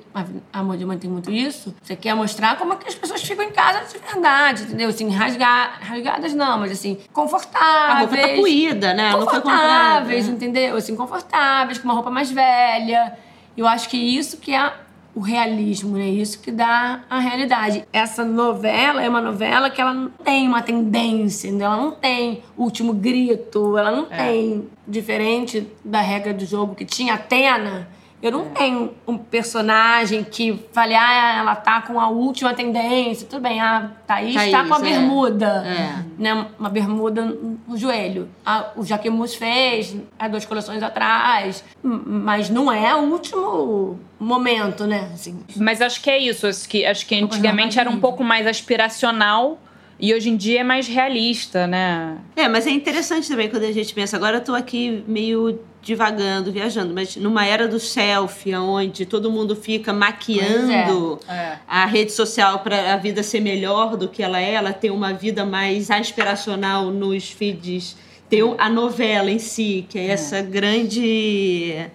[0.53, 3.21] a Amor de Mãe tem muito isso, você quer mostrar como é que as pessoas
[3.21, 4.89] ficam em casa de verdade, entendeu?
[4.89, 7.63] Assim, rasgar, rasgadas não, mas assim, confortáveis.
[7.63, 9.13] A roupa tá puída, né?
[9.13, 10.77] Confortáveis, entendeu?
[10.77, 13.17] Assim, confortáveis, com uma roupa mais velha.
[13.57, 14.73] Eu acho que isso que é
[15.13, 16.07] o realismo, né?
[16.07, 17.85] Isso que dá a realidade.
[17.91, 21.65] Essa novela é uma novela que ela não tem uma tendência, né?
[21.65, 24.17] ela não tem último grito, ela não é.
[24.17, 27.87] tem, diferente da regra do jogo que tinha Atena,
[28.21, 33.27] eu não tenho um personagem que fale, ah, ela tá com a última tendência.
[33.27, 34.81] Tudo bem, a Thaís, Thaís tá com a é.
[34.81, 35.63] bermuda.
[35.65, 36.21] É.
[36.21, 36.47] Né?
[36.59, 37.25] Uma bermuda
[37.67, 38.29] no joelho.
[38.45, 41.63] A, o Jaquemus fez há duas coleções atrás.
[41.81, 45.09] Mas não é o último momento, né?
[45.13, 45.39] Assim.
[45.57, 46.45] Mas acho que é isso.
[46.45, 49.59] Acho que, acho que antigamente era um pouco mais aspiracional.
[50.01, 52.17] E hoje em dia é mais realista, né?
[52.35, 54.17] É, mas é interessante também quando a gente pensa.
[54.17, 59.55] Agora eu tô aqui meio divagando, viajando, mas numa era do selfie, onde todo mundo
[59.55, 61.33] fica maquiando é.
[61.33, 61.59] É.
[61.67, 65.13] a rede social para a vida ser melhor do que ela é, ela tem uma
[65.13, 67.95] vida mais aspiracional nos feeds,
[68.27, 70.11] tem a novela em si, que é, é.
[70.11, 71.87] essa grande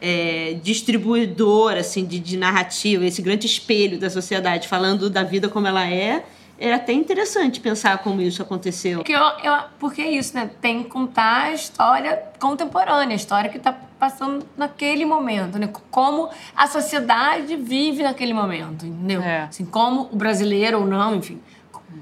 [0.00, 5.66] é, distribuidora assim, de, de narrativa, esse grande espelho da sociedade, falando da vida como
[5.66, 6.24] ela é
[6.58, 8.98] é até interessante pensar como isso aconteceu.
[8.98, 10.50] Porque, eu, eu, porque é isso, né?
[10.60, 15.68] Tem que contar a história contemporânea, a história que está passando naquele momento, né?
[15.90, 19.22] Como a sociedade vive naquele momento, entendeu?
[19.22, 19.42] É.
[19.42, 21.40] Assim, como o brasileiro ou não, enfim,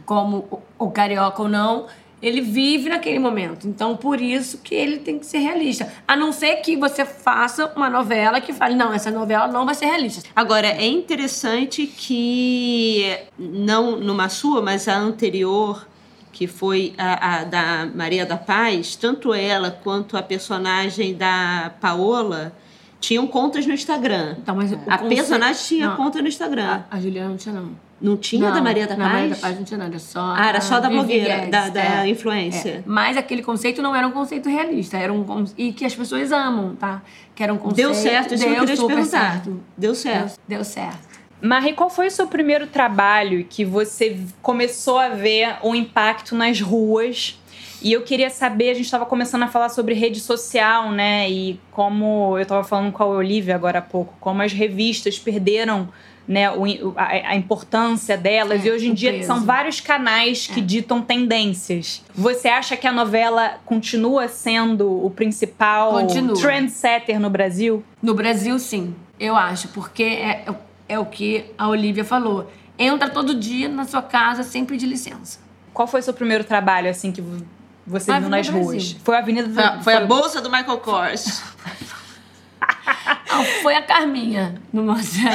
[0.06, 1.86] como o, o carioca ou não,
[2.24, 3.68] ele vive naquele momento.
[3.68, 5.92] Então, por isso que ele tem que ser realista.
[6.08, 9.74] A não ser que você faça uma novela que fale, não, essa novela não vai
[9.74, 10.28] ser realista.
[10.34, 15.86] Agora, é interessante que, não numa sua, mas a anterior,
[16.32, 22.52] que foi a, a da Maria da Paz, tanto ela quanto a personagem da Paola
[23.00, 24.36] tinham contas no Instagram.
[24.38, 26.82] Então, mas A conceito- personagem tinha Não, conta no Instagram.
[26.90, 27.84] A, a Juliana não tinha, não.
[28.00, 29.12] Não tinha da Não, Maria da Paz?
[29.12, 30.34] Maria da Paz não tinha nada, era só.
[30.36, 32.08] Ah, era só da blogueira, Guedes, da, da é.
[32.08, 32.70] influência.
[32.70, 36.30] É, Mas aquele conceito não era um conceito realista, era um e que as pessoas
[36.32, 37.00] amam, tá?
[37.34, 37.76] Que era um conceito.
[37.76, 39.32] Deu certo, isso que eu deu queria te super perguntar.
[39.32, 39.44] certo.
[39.50, 40.40] Deu Deu, certo.
[40.46, 41.14] deu certo.
[41.40, 46.60] Marie, qual foi o seu primeiro trabalho que você começou a ver o impacto nas
[46.60, 47.38] ruas?
[47.84, 51.30] E eu queria saber, a gente estava começando a falar sobre rede social, né?
[51.30, 55.90] E como eu estava falando com a Olivia agora há pouco, como as revistas perderam
[56.26, 58.64] né, o- a, a importância delas.
[58.64, 59.26] É, e hoje em dia peso.
[59.26, 60.62] são vários canais que É.
[60.62, 62.02] ditam tendências.
[62.14, 66.34] Você acha que a novela continua sendo o principal Continua.
[66.40, 67.84] trendsetter no Brasil?
[68.00, 70.46] No Brasil, sim, eu acho, porque é,
[70.88, 72.50] é o que a Olivia falou.
[72.78, 75.38] Entra todo dia na sua casa sem pedir licença.
[75.74, 77.22] Qual foi o seu primeiro trabalho, assim, que
[77.86, 78.96] você A viu nas ruas?
[79.04, 81.42] Foi a Avenida Foi, a- foi a bolsa do Michael Kors.
[83.30, 85.30] Não, foi a Carminha no museu.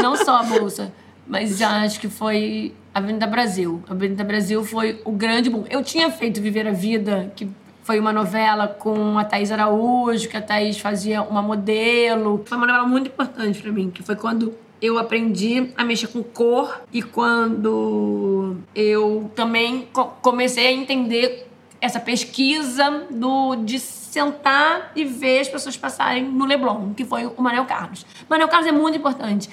[0.00, 0.92] Não só a bolsa,
[1.26, 3.82] mas já acho que foi a Avenida Brasil.
[3.88, 5.64] A Avenida Brasil foi o grande boom.
[5.68, 7.48] Eu tinha feito Viver a Vida, que
[7.82, 12.42] foi uma novela com a Thaís Araújo, que a Thaís fazia uma modelo.
[12.46, 14.54] Foi uma novela muito importante pra mim, que foi quando
[14.84, 21.48] eu aprendi a mexer com cor e quando eu também co- comecei a entender
[21.80, 27.40] essa pesquisa do de sentar e ver as pessoas passarem no Leblon, que foi o
[27.40, 28.04] Manel Carlos.
[28.28, 29.48] Manel Carlos é muito importante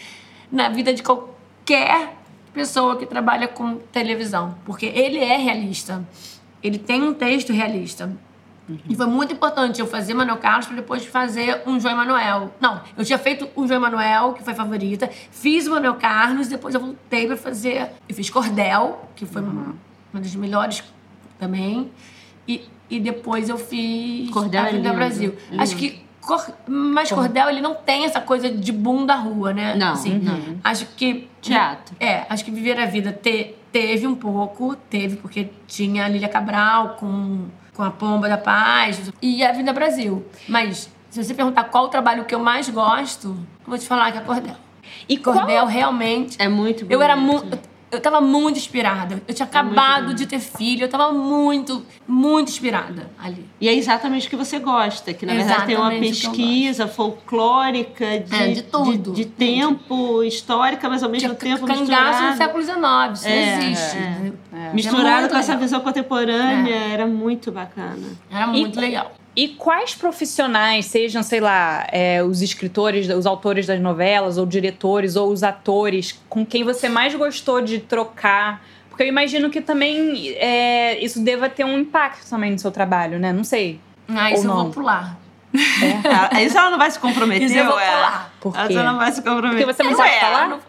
[0.52, 2.16] na vida de qualquer
[2.54, 6.06] pessoa que trabalha com televisão, porque ele é realista.
[6.62, 8.12] Ele tem um texto realista.
[8.88, 12.54] E foi muito importante eu fazer Manuel Carlos para depois fazer um João Emanuel.
[12.60, 16.74] Não, eu tinha feito um João Emanuel, que foi favorita, fiz o Manuel Carlos, depois
[16.74, 17.90] eu voltei para fazer.
[18.08, 19.76] Eu fiz Cordel, que foi uma,
[20.14, 20.84] uma das melhores
[21.38, 21.92] também.
[22.48, 25.36] E, e depois eu fiz Cordel é Avenida lindo, Brasil.
[25.50, 25.62] lindo.
[25.64, 26.02] Acho que.
[26.22, 29.76] Cor- Mas Cordel, ele não tem essa coisa de boom da rua, né?
[29.76, 30.40] Não, Assim, não.
[30.64, 31.28] Acho que.
[31.42, 31.96] Teatro.
[32.00, 36.30] É, acho que Viver a Vida te- teve um pouco, teve, porque tinha a Lília
[36.30, 37.46] Cabral com,
[37.76, 40.26] com a Pomba da Paz e a Vida Brasil.
[40.48, 44.12] Mas, se você perguntar qual o trabalho que eu mais gosto, eu vou te falar
[44.12, 44.56] que é Cordel.
[45.08, 46.36] E qual- Cordel realmente.
[46.40, 46.92] É muito bonito.
[46.92, 47.58] Eu era muito.
[47.92, 49.22] Eu tava muito inspirada.
[49.28, 50.18] Eu tinha acabado bonito.
[50.20, 53.46] de ter filho, eu tava muito, muito inspirada ali.
[53.60, 58.20] E é exatamente o que você gosta, que na verdade tem uma Exatamente pesquisa folclórica
[58.20, 59.12] de, É, de tudo.
[59.12, 62.78] de, tempo, histórica, mas ao mesmo Tinha tempo cangaço no século XIX,
[63.14, 63.98] isso É, não existe.
[63.98, 64.10] é.
[64.12, 64.34] entendeu?
[64.74, 65.60] Misturado com essa legal.
[65.62, 67.98] visão contemporânea, era muito bacana.
[68.32, 69.12] Era muito legal.
[69.36, 75.16] E quais profissionais, sejam, sei lá, é, os escritores, os autores das novelas, ou diretores,
[75.16, 78.62] ou os atores, com quem você mais gostou de trocar?
[78.90, 83.18] Porque eu imagino que também é, isso deva ter um impacto também no seu trabalho,
[83.20, 83.32] né?
[83.32, 83.80] Não sei.
[84.10, 84.64] Ah, isso Ou eu não.
[84.66, 85.18] vou pular.
[86.32, 88.34] Ah, Isso ela não vai se comprometer, Isso eu vou pular.
[88.40, 88.74] Por Ela quê?
[88.76, 89.66] não vai se comprometer.
[89.66, 90.48] Porque você não sabe falar?
[90.50, 90.60] Não,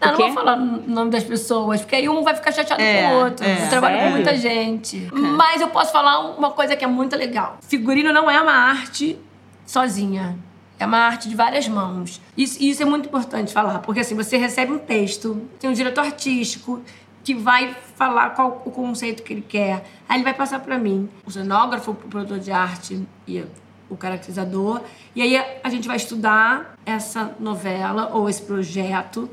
[0.00, 0.22] não, O quê?
[0.24, 3.24] vou falar o nome das pessoas, porque aí um vai ficar chateado É, com o
[3.24, 3.44] outro.
[3.46, 3.64] é.
[3.64, 4.10] Eu trabalho Sério?
[4.10, 5.08] com muita gente.
[5.12, 7.58] Mas eu posso falar uma coisa que é muito legal.
[7.62, 9.18] Figurino não é uma arte
[9.66, 10.38] sozinha.
[10.78, 12.20] É uma arte de várias mãos.
[12.36, 16.02] Isso, isso é muito importante falar, porque assim, você recebe um texto, tem um diretor
[16.04, 16.80] artístico
[17.24, 19.84] que vai falar qual o conceito que ele quer.
[20.08, 23.44] Aí ele vai passar para mim, o cenógrafo, o produtor de arte e
[23.90, 24.80] o caracterizador.
[25.16, 29.28] E aí a gente vai estudar essa novela ou esse projeto.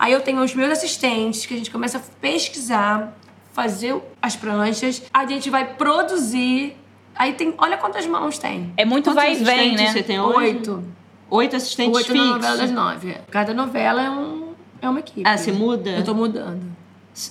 [0.00, 3.14] Aí eu tenho os meus assistentes, que a gente começa a pesquisar,
[3.52, 5.02] fazer as pranchas.
[5.12, 6.74] A gente vai produzir.
[7.14, 7.52] Aí tem.
[7.58, 8.72] Olha quantas mãos tem.
[8.78, 9.92] É muito Quantos vai e vem, né?
[9.92, 10.38] Você tem hoje?
[10.38, 10.82] Oito.
[11.28, 12.70] Oito assistentes Oito fixos.
[12.70, 13.14] nove.
[13.30, 15.22] Cada novela é, um, é uma equipe.
[15.22, 15.90] Ah, você muda?
[15.90, 16.64] Eu tô mudando.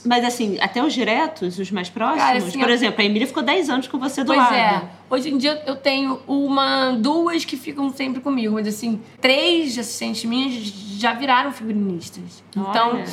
[0.06, 2.22] Mas assim, até os diretos, os mais próximos.
[2.24, 4.54] Cara, assim, Por a- exemplo, a Emília ficou 10 anos com você do Pois lado.
[4.54, 4.84] é.
[5.10, 10.26] Hoje em dia eu tenho uma, duas que ficam sempre comigo, mas assim, três assistentes
[10.26, 10.54] minhas
[10.98, 12.44] já viraram figurinistas.
[12.56, 13.06] Então, Olha.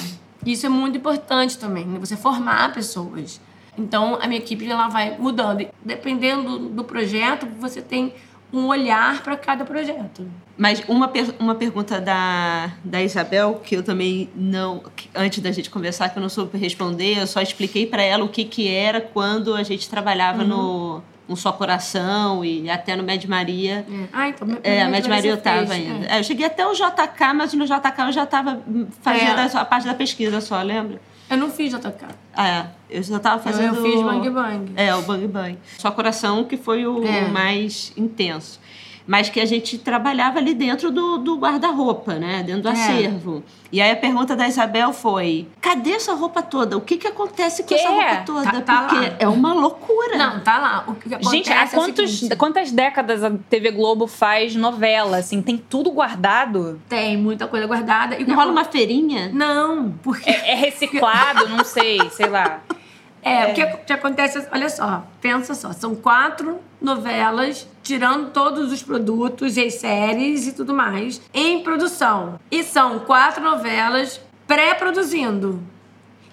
[0.45, 1.99] isso é muito importante também, né?
[2.01, 3.41] Você formar pessoas.
[3.79, 5.67] Então, a minha equipe ela vai mudando.
[5.85, 8.13] Dependendo do projeto, você tem
[8.53, 10.27] um olhar para cada projeto.
[10.59, 14.83] Mas uma, per- uma pergunta da, da Isabel, que eu também não.
[15.15, 18.29] antes da gente conversar, que eu não soube responder, eu só expliquei para ela o
[18.29, 20.49] que, que era quando a gente trabalhava Uhum.
[20.49, 23.85] no, no Só Coração e até no Med Maria.
[23.91, 24.07] É.
[24.13, 24.49] Ah, então...
[24.65, 26.07] É, a Med Maria eu tava ainda.
[26.07, 26.17] é.
[26.17, 28.63] É, eu cheguei até o JK, mas no JK eu já estava
[29.03, 29.43] fazendo É.
[29.55, 30.99] a, a parte da pesquisa só, lembra?
[31.29, 32.07] Eu não fiz JK.
[32.35, 32.67] Ah, é.
[32.89, 33.75] Eu já estava Eu, fazendo.
[33.77, 34.73] eu fiz Bang Bang.
[34.77, 35.59] É, o Bang Bang.
[35.77, 37.29] Só Coração, que foi o É.
[37.29, 38.61] mais intenso.
[39.07, 42.43] Mas que a gente trabalhava ali dentro do, do guarda-roupa, né?
[42.43, 42.73] Dentro do É.
[42.73, 43.43] acervo.
[43.71, 46.77] E aí a pergunta da Isabel foi: cadê essa roupa toda?
[46.77, 47.91] O que, que acontece com Que essa é?
[48.11, 48.45] roupa toda?
[48.45, 49.17] Tá- tá Porque lá.
[49.19, 50.17] é uma loucura.
[50.17, 50.85] Não, tá lá.
[50.87, 54.55] O que acontece Gente, há é o quantos, seguinte, quantas décadas a TV Globo faz
[54.57, 55.43] novela, assim?
[55.43, 56.81] Tem tudo guardado?
[56.89, 58.17] Tem muita coisa guardada.
[58.21, 59.31] E Não rola uma feirinha?
[59.33, 60.31] Não, porque...
[60.31, 61.49] É, é reciclado?
[61.49, 62.61] não sei, sei lá.
[63.27, 68.85] É, o que, que acontece, olha só, pensa só, são quatro novelas, tirando todos os
[68.85, 72.39] produtos e as séries e tudo mais, em produção.
[72.49, 75.61] E são quatro novelas pré-produzindo.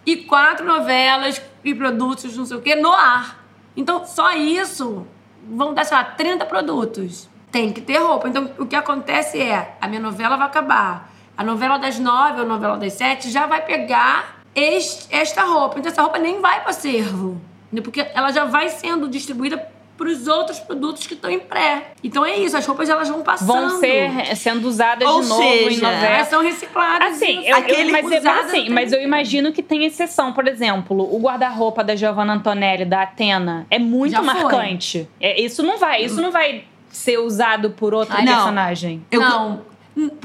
[0.05, 3.43] E quatro novelas e produtos, não sei o quê, no ar.
[3.75, 5.07] Então, só isso
[5.49, 7.27] vão dar, sei lá, 30 produtos.
[7.51, 8.29] Tem que ter roupa.
[8.29, 11.11] Então, o que acontece é, a minha novela vai acabar.
[11.35, 15.79] A novela das nove ou a novela das sete já vai pegar esta roupa.
[15.79, 17.39] Então, essa roupa nem vai para acervo.
[17.71, 17.81] né?
[17.81, 21.91] Porque ela já vai sendo distribuída para os outros produtos que estão em pré.
[22.03, 22.57] Então, é isso.
[22.57, 23.47] As roupas, elas vão passando.
[23.47, 26.25] Vão ser sendo usadas Ou de novo em seja, Elas novela.
[26.25, 27.07] são recicladas.
[27.13, 30.33] Assim, eu, Aquele eu, mas, eu, usadas assim, mas eu imagino que tem exceção.
[30.33, 35.07] Por exemplo, o guarda-roupa da Giovanna Antonelli, da Atena, é muito Já marcante.
[35.21, 38.25] É, isso não vai, isso não vai ser usado por outro Não.
[38.25, 39.05] personagem.
[39.11, 39.61] Eu- Não.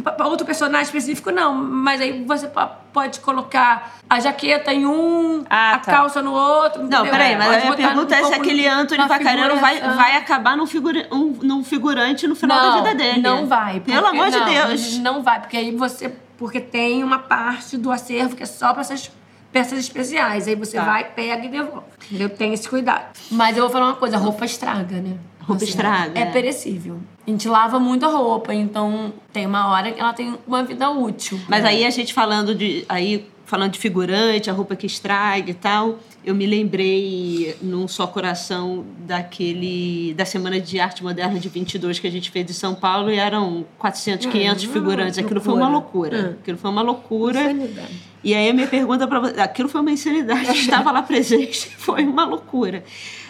[0.02, 1.54] Para outro personagem específico, não.
[1.54, 5.92] Mas aí você po- pode colocar a jaqueta em um, Ah, a tá.
[5.92, 6.80] calça no outro.
[6.80, 7.10] Não, entendeu?
[7.10, 10.66] peraí, mas Pode a pergunta é se aquele Antônio na Vacareno vai, vai acabar num,
[10.66, 13.20] figura, um, num figurante no final não, da vida dele.
[13.20, 13.80] Não vai.
[13.80, 14.98] Pelo amor de não, Deus.
[14.98, 16.08] Não vai, porque aí você.
[16.38, 19.10] Porque tem uma parte do acervo que é só para essas
[19.52, 20.48] peças especiais.
[20.48, 20.84] Aí você Tá.
[20.84, 21.84] vai, pega e devolve.
[22.06, 22.30] Entendeu?
[22.30, 23.06] Tem esse cuidado.
[23.30, 25.16] Mas eu vou falar uma coisa: a roupa estraga, né?
[25.48, 26.26] Roupa estraga, É é.
[26.26, 26.98] perecível.
[27.26, 30.90] A gente lava muito a roupa, então tem uma hora que ela tem uma vida
[30.90, 31.40] útil.
[31.48, 32.84] Mas aí a gente falando de.
[32.88, 38.06] Aí, falando de figurante, a roupa que estraga e tal, eu me lembrei num só
[38.06, 40.14] coração daquele.
[40.14, 43.16] da Semana de Arte Moderna de 22 que a gente fez em São Paulo e
[43.16, 45.18] eram 400, 500 Hum, figurantes.
[45.18, 46.18] Aquilo foi uma loucura.
[46.36, 46.36] Hum.
[46.42, 47.40] Aquilo foi uma loucura.
[47.40, 48.08] Insanidade.
[48.22, 52.04] E aí a minha pergunta para você, aquilo foi uma insanidade, estava lá presente, foi
[52.04, 52.82] uma loucura.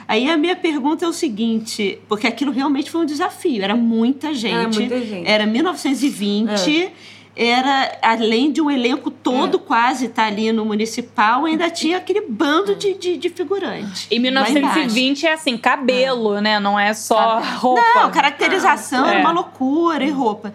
[0.08, 4.32] Aí a minha pergunta é o seguinte, porque aquilo realmente foi um desafio, era muita
[4.32, 4.78] gente.
[4.78, 5.28] muita gente.
[5.28, 6.90] Era 1920,
[7.36, 12.74] era além de um elenco todo quase tá ali no municipal, ainda tinha aquele bando
[12.74, 14.06] de, de, de figurantes.
[14.10, 14.54] Em lá embaixo.
[14.54, 16.58] 1920 é assim, cabelo, né?
[16.58, 17.82] Não é só roupa.
[17.94, 19.20] Não, caracterização Ah, era é.
[19.20, 20.54] uma loucura e roupa.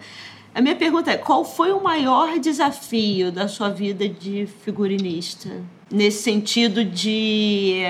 [0.54, 5.48] A minha pergunta é: qual foi o maior desafio da sua vida de figurinista?
[5.90, 7.82] Nesse sentido de,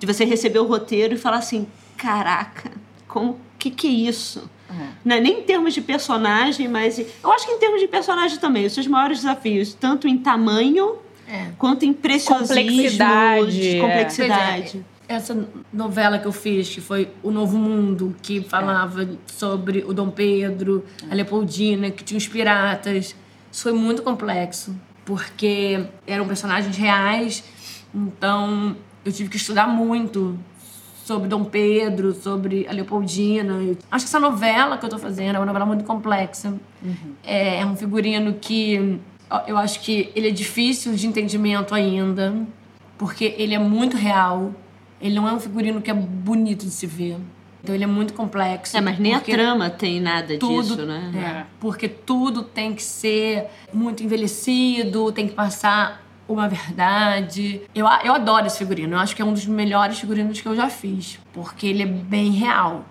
[0.00, 2.72] de você receber o roteiro e falar assim: caraca,
[3.06, 4.50] como que, que é isso?
[5.04, 8.38] Não é nem em termos de personagem, mas eu acho que em termos de personagem
[8.38, 8.66] também.
[8.66, 10.96] Os seus maiores desafios, tanto em tamanho
[11.28, 11.48] É.
[11.58, 13.80] quanto em preciosismo, Complexidade, de é.
[13.80, 14.86] complexidade.
[15.08, 20.08] Essa novela que eu fiz, que foi O Novo Mundo, que falava sobre o Dom
[20.08, 23.16] Pedro, a Leopoldina, que tinha os piratas.
[23.50, 24.72] Isso foi muito complexo,
[25.04, 27.42] porque eram personagens reais,
[27.92, 30.38] então eu tive que estudar muito
[31.04, 33.54] sobre Dom Pedro, sobre a Leopoldina.
[33.90, 36.54] Acho que essa novela que eu tô fazendo é uma novela muito complexa.
[37.24, 39.00] É, é um figurino que
[39.46, 42.34] eu acho que ele é difícil de entendimento ainda,
[42.96, 44.54] porque ele é muito real.
[45.00, 47.16] Ele não é um figurino que é bonito de se ver.
[47.62, 48.76] Então ele é muito complexo.
[48.76, 51.12] É, mas nem a trama tem nada tudo, disso, né?
[51.14, 56.02] É, porque tudo tem que ser muito envelhecido, tem que passar
[56.32, 57.60] uma verdade.
[57.74, 58.94] Eu, eu adoro esse figurino.
[58.94, 61.18] Eu acho que é um dos melhores figurinos que eu já fiz.
[61.32, 62.84] Porque ele é bem real.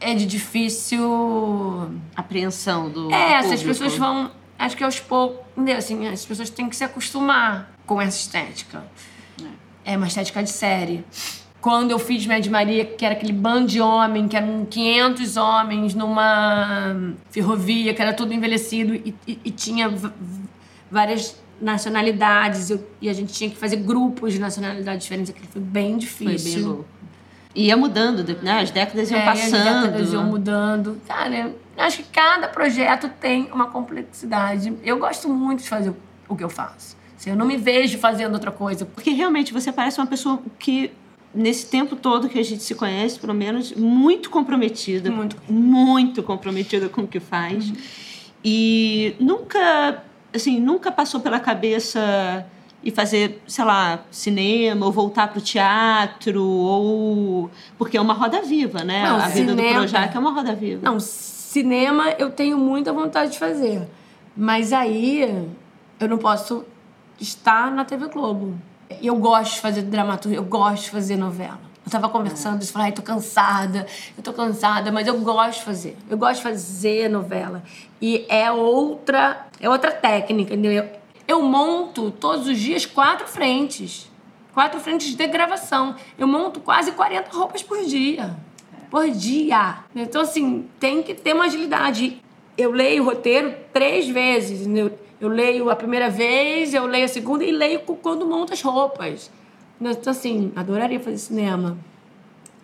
[0.00, 3.12] É de difícil Apreensão do.
[3.12, 4.30] é, essas pessoas vão.
[4.58, 5.38] Acho que aos poucos.
[5.56, 5.76] Entendeu?
[5.78, 8.84] Assim, as pessoas têm que se acostumar com essa estética.
[9.84, 11.04] É uma estética de série.
[11.60, 15.94] Quando eu fiz Mad Maria, que era aquele bando de homem, que eram 500 homens
[15.94, 16.94] numa
[17.30, 19.92] ferrovia, que era tudo envelhecido e, e- e tinha
[20.90, 25.30] várias nacionalidades eu- e a gente tinha que fazer grupos de nacionalidades diferentes.
[25.30, 26.54] Aquilo foi bem Foi difícil.
[26.54, 26.84] bem louco.
[27.54, 28.60] E ia mudando, né?
[28.60, 29.64] As décadas iam É, e as passando.
[29.82, 31.00] décadas iam mudando.
[31.08, 34.72] Cara, acho que cada projeto tem uma complexidade.
[34.84, 35.92] Eu gosto muito de fazer
[36.28, 36.96] o que eu faço.
[37.16, 38.84] Assim, eu não me vejo fazendo outra coisa.
[38.86, 40.92] Porque realmente você parece uma pessoa que,
[41.34, 45.10] nesse tempo todo que a gente se conhece, pelo menos, muito comprometida.
[45.10, 45.36] Muito.
[45.50, 47.72] muito comprometida com o que faz.
[48.44, 50.04] E nunca,
[50.34, 52.44] assim, nunca passou pela cabeça
[52.82, 57.50] e fazer, sei lá, cinema, ou voltar para o teatro, ou...
[57.76, 59.02] Porque é uma roda viva, né?
[59.08, 60.80] Não, a vida do cinema- Projac é uma roda viva.
[60.88, 63.82] Não, cinema eu tenho muita vontade de fazer.
[64.36, 65.48] Mas aí
[65.98, 66.64] eu não posso
[67.20, 68.54] estar na TV Globo.
[69.02, 71.67] Eu gosto de fazer dramaturgia, eu gosto de fazer novela.
[71.88, 75.64] Eu tava conversando isso, falei, ai, tô cansada, eu tô cansada, mas eu gosto de
[75.64, 75.96] fazer.
[76.10, 77.62] Eu gosto de fazer novela.
[77.98, 80.86] E é outra, é outra técnica, entendeu?
[81.26, 84.10] Eu monto todos os dias quatro frentes.
[84.52, 85.96] Quatro frentes de gravação.
[86.18, 88.36] Eu monto quase 40 roupas por dia.
[88.90, 89.78] Por dia.
[89.96, 92.20] Então, assim, tem que ter uma agilidade.
[92.58, 94.60] Eu leio o roteiro três vezes.
[94.60, 94.92] entendeu?
[95.18, 99.30] Eu leio a primeira vez, eu leio a segunda e leio quando monto as roupas.
[99.80, 101.76] Então, assim, adoraria fazer cinema.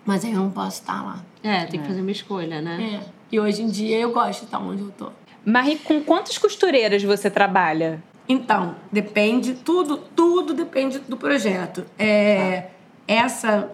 [0.05, 1.25] Mas aí eu não posso estar lá.
[1.43, 3.01] É, tem que fazer uma escolha, né?
[3.03, 3.09] É.
[3.33, 5.11] E hoje em dia eu gosto de estar onde eu tô.
[5.45, 8.03] Marie, com quantas costureiras você trabalha?
[8.29, 11.85] Então, depende, tudo, tudo depende do projeto.
[11.99, 12.69] É,
[13.07, 13.71] essa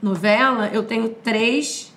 [0.00, 1.92] novela, eu tenho três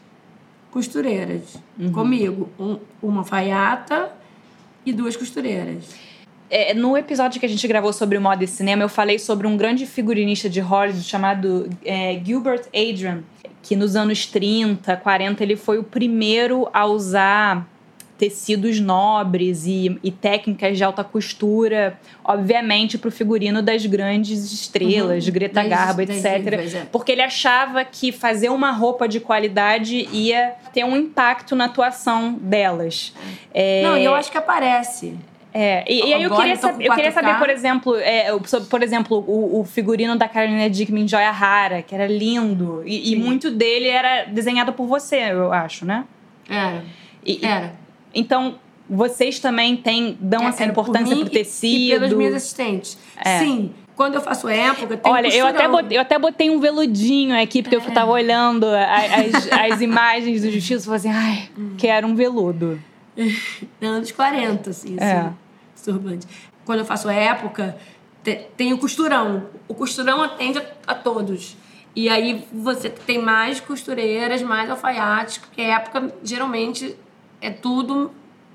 [0.71, 1.57] costureiras
[1.93, 2.49] comigo.
[2.59, 4.11] Um- uma alfaiata
[4.85, 5.95] e duas costureiras.
[6.49, 9.57] É, no episódio que a gente gravou sobre moda e cinema, eu falei sobre um
[9.57, 13.23] grande figurinista de Hollywood chamado é, Gilbert Adrian,
[13.63, 17.67] que nos anos 30, 40, ele foi o primeiro a usar
[18.17, 25.25] tecidos nobres e, e técnicas de alta costura, obviamente para o figurino das grandes estrelas,
[25.25, 25.33] Uhum.
[25.33, 26.25] Greta Garbo, etc.
[26.25, 26.85] é.
[26.91, 32.33] Porque ele achava que fazer uma roupa de qualidade ia ter um impacto na atuação
[32.39, 33.13] delas.
[33.53, 35.15] É, Não, e eu acho que aparece.
[35.57, 37.13] É, e, e aí eu Agora queria, eu tô saber, eu queria 4K.
[37.13, 41.31] saber, por exemplo, é, o- sobre, por exemplo, o, o figurino da Carolina Dickman Joia
[41.31, 42.83] Rara, que era lindo.
[42.85, 46.03] E, e muito dele era desenhado por você, eu acho, né?
[46.49, 46.83] Era.
[47.25, 47.73] E- Era.
[48.13, 48.55] então,
[48.89, 51.73] vocês também têm, dão essa Era por importância pro e- tecido.
[51.75, 52.97] E pelas minhas assistentes.
[53.23, 53.39] É.
[53.39, 53.71] Sim.
[53.95, 57.63] Quando eu faço época, tem Olha, eu até, botei, eu até botei um veludinho aqui,
[57.63, 57.91] porque eu É.
[57.91, 61.75] tava olhando as, as imagens do Justiça e falei assim, ai, Hum.
[61.77, 62.77] quero um veludo.
[63.81, 65.11] anos 40, assim, É.
[65.13, 65.29] assim,
[65.85, 66.27] turbante.
[66.65, 67.77] Quando eu faço época,
[68.23, 69.47] te- tem o costurão.
[69.67, 71.55] O costurão atende a, a todos.
[71.95, 76.95] E aí você tem mais costureiras, mais alfaiates, porque época geralmente
[77.41, 78.11] é tudo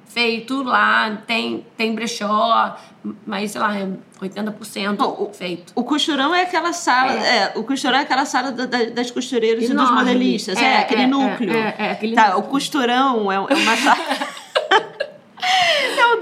[0.06, 2.76] feito lá, tem, tem brechó,
[3.24, 3.88] mas sei lá, é
[4.20, 5.72] 80% Bom, o- feito.
[5.76, 7.12] O costurão é aquela sala.
[7.12, 7.36] É.
[7.36, 7.52] É.
[7.54, 9.98] o costurão é aquela sala da- da- das costureiras e dos Enorme.
[10.00, 10.58] modelistas.
[10.58, 11.54] É, É, aquele é, núcleo.
[11.56, 12.44] é, é, aquele tá, núcleo.
[12.44, 14.00] o costurão é, é uma sala.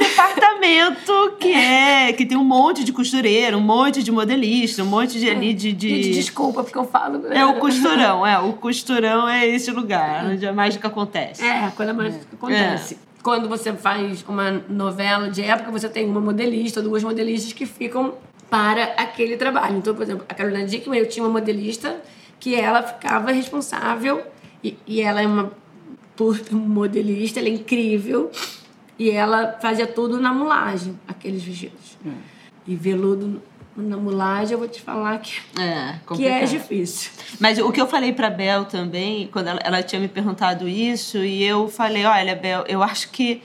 [0.01, 4.82] É um departamento que é que tem um monte de costureira, um monte de modelista,
[4.82, 7.26] um monte de ali de, de- Gente, desculpa, porque eu falo.
[7.32, 11.44] é o costurão, é o costurão é esse lugar onde a mágica acontece.
[11.44, 12.99] É, quando a mágica acontece.
[13.22, 18.14] Quando você faz uma novela de época, você tem uma modelista, duas modelistas que ficam
[18.49, 19.76] para aquele trabalho.
[19.76, 21.96] Então, por exemplo, a Carolina Dickman, eu tinha uma modelista
[22.40, 24.22] que ela ficava responsável,
[24.62, 25.51] e, e ela é uma
[26.16, 28.30] puta modelista, ela é incrível,
[28.99, 31.96] e ela fazia tudo na mulagem, aqueles vestidos.
[32.66, 33.40] E veludo
[33.76, 37.12] na mulagem, eu vou te falar que, É, que é difícil.
[37.38, 41.18] Mas o que eu falei pra Bel também, quando ela, ela tinha me perguntado isso,
[41.18, 43.40] e eu falei, olha, Bel, eu acho que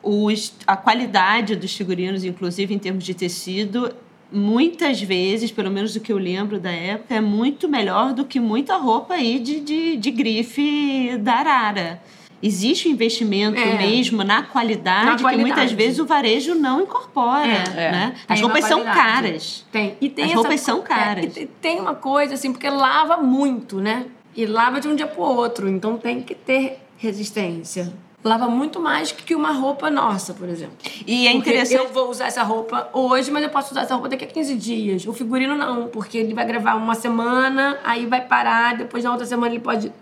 [0.00, 3.92] os, a qualidade dos figurinos, inclusive em termos de tecido,
[4.30, 8.38] muitas vezes, pelo menos do que eu lembro da época, é muito melhor do que
[8.38, 12.02] muita roupa aí de, de, de grife da Arara.
[12.46, 13.78] Existe um investimento É.
[13.78, 15.48] mesmo na qualidade, Na que qualidade.
[15.50, 17.46] muitas vezes o varejo não incorpora.
[17.46, 18.14] É, né?
[18.26, 19.64] Tem As roupas são caras.
[19.72, 19.96] Tem.
[19.98, 21.36] E tem As essa roupas são co- caras.
[21.36, 24.04] É, e tem- uma coisa, assim, porque lava muito, né?
[24.36, 25.68] E lava de um dia pro outro.
[25.68, 27.92] Então tem que ter resistência.
[28.22, 30.74] Lava muito mais que uma roupa nossa, por exemplo.
[31.06, 31.78] E é Porque interessante.
[31.78, 34.54] eu vou usar essa roupa hoje, mas eu posso usar essa roupa daqui a 15
[34.56, 35.06] dias.
[35.06, 39.26] O figurino não, porque ele vai gravar uma semana, aí vai parar, depois na outra
[39.26, 39.92] semana ele pode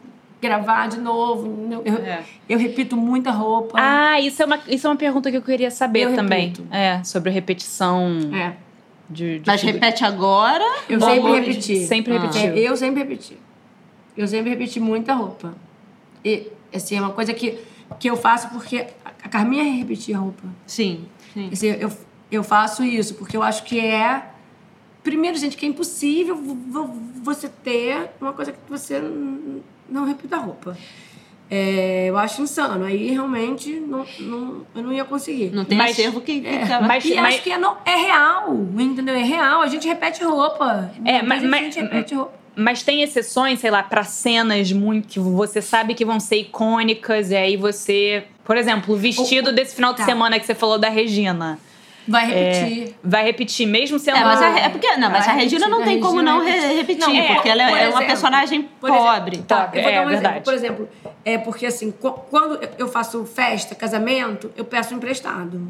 [0.46, 1.82] gravar de novo.
[1.84, 2.24] Eu, É.
[2.48, 3.78] eu repito muita roupa.
[3.80, 6.48] Ah, isso é uma, isso é uma pergunta que eu queria saber Eu também.
[6.48, 6.66] repito.
[6.70, 8.54] É, sobre repetição É.
[9.08, 10.64] de, de Mas figu- repete agora.
[10.88, 11.76] Eu Bom, sempre repeti.
[11.86, 12.20] Sempre Ah.
[12.20, 12.40] repetiu.
[12.52, 13.38] É, eu sempre repeti.
[14.16, 15.54] Eu sempre repeti muita roupa.
[16.24, 17.58] E, assim, é uma coisa que,
[18.00, 18.86] que eu faço porque
[19.22, 20.42] a Carminha repetia roupa.
[20.66, 21.48] Sim, sim.
[21.52, 21.90] Assim, eu,
[22.30, 24.24] eu faço isso porque eu acho que é...
[25.02, 29.00] Primeiro, gente, que é impossível vo- vo- você ter uma coisa que você
[29.92, 30.76] não repita a roupa.
[31.50, 32.84] É, eu acho insano.
[32.84, 35.50] Aí, realmente, não, não, eu não ia conseguir.
[35.52, 38.54] Não tem Mas- acervo que, que É, mas- E acho que é, no- é real,
[38.78, 39.14] entendeu?
[39.14, 39.60] É real.
[39.60, 40.90] A gente repete roupa.
[41.04, 42.32] É, mas- mas- a gente repete roupa.
[42.54, 47.30] Mas tem exceções, sei lá, pra cenas muito que você sabe que vão ser icônicas,
[47.30, 48.24] e aí você.
[48.44, 50.04] Por exemplo, o vestido O- o- desse final de tá.
[50.04, 51.58] semana que você falou da Regina.
[52.06, 52.94] Vai repetir.
[53.02, 54.16] Vai repetir, mesmo sendo.
[54.16, 56.76] É, mas a, é porque não, mas a Regina não tem como Regina não repetir.
[56.76, 59.38] repetir, Não, é, porque ela por é uma exemplo, personagem por exemplo, pobre.
[59.38, 60.26] Tá, eu vou É, dar um verdade.
[60.26, 60.42] exemplo.
[60.44, 60.88] Por exemplo,
[61.24, 65.60] é porque assim, qu- quando eu faço festa, casamento, eu peço emprestado.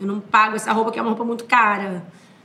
[0.00, 2.02] Eu não pago essa roupa que é uma roupa muito cara.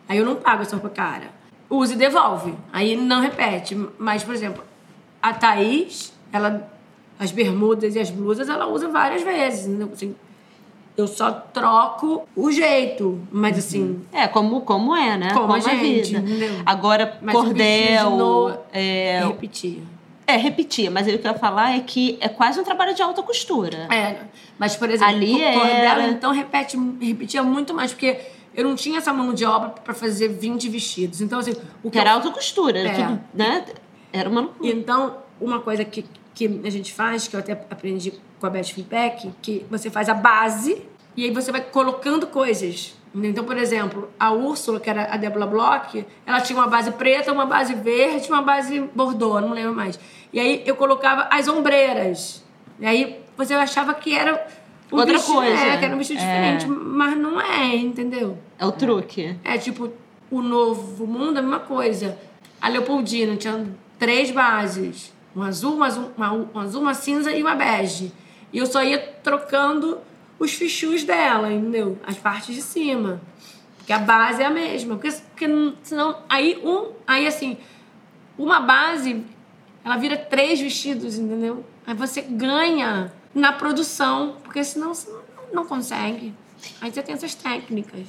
[0.09, 1.27] Aí eu não pago essa roupa cara.
[1.69, 2.53] Usa e devolve.
[2.73, 3.73] Aí não repete.
[3.97, 4.63] Mas, por exemplo,
[5.21, 6.69] A Thaís, ela,
[7.17, 9.65] as bermudas e as blusas, ela usa várias vezes.
[9.67, 9.89] entendeu?
[9.93, 10.13] Assim,
[10.95, 15.31] eu só troco o jeito, mas assim, É, como, como é, né?
[15.33, 16.19] Como a a gente, vida.
[16.19, 16.61] entendeu?
[16.65, 18.59] Agora, Mas cordel.
[18.71, 19.81] É, repetia.
[20.27, 23.01] é, repetir, mas o que eu ia falar é que é quase um trabalho de
[23.01, 23.87] alta costura.
[23.91, 24.17] É,
[24.57, 28.19] mas, por exemplo, Ali o cordel, era- então, repete, repetia muito mais, porque
[28.55, 31.21] eu não tinha essa mão de obra para fazer 20 vestidos.
[31.21, 32.93] Então, assim, o que Que era eu alta costura, É.
[32.93, 33.65] tudo, né?
[34.11, 34.69] Era uma loucura.
[34.69, 38.63] Então, uma coisa que, que a gente faz, que eu até aprendi com a Beth
[38.65, 40.81] Feedback, que você faz a base
[41.15, 42.95] e aí você vai colocando coisas.
[43.15, 47.31] Então, por exemplo, a Úrsula, que era a Débora Bloch, ela tinha uma base preta,
[47.31, 49.99] uma base verde, uma base bordô, não lembro mais.
[50.31, 52.43] E aí eu colocava as ombreiras.
[52.79, 54.47] E aí você achava que era
[54.91, 55.53] um Outra vestido, coisa.
[55.63, 56.55] É, que era um vestido É.
[56.55, 58.35] diferente, mas não é, entendeu?
[58.57, 59.37] É o truque.
[59.43, 59.91] É tipo,
[60.31, 62.17] o novo mundo é a mesma coisa.
[62.59, 63.63] A Leopoldina tinha
[63.99, 68.11] três bases: um azul, uma, azul, uma, um azul, uma cinza e uma bege.
[68.51, 69.99] E eu só ia trocando
[70.39, 71.97] os fichus dela, entendeu?
[72.05, 73.21] As partes de cima.
[73.77, 74.95] Porque a base é a mesma.
[74.95, 76.17] Porque, porque não- senão.
[76.29, 77.57] Aí, um, aí assim,
[78.37, 79.25] uma base,
[79.83, 81.65] ela vira três vestidos, entendeu?
[81.85, 85.11] Aí você ganha na produção, porque senão você
[85.51, 86.33] não consegue.
[86.81, 88.01] Aí você tem essas técnicas.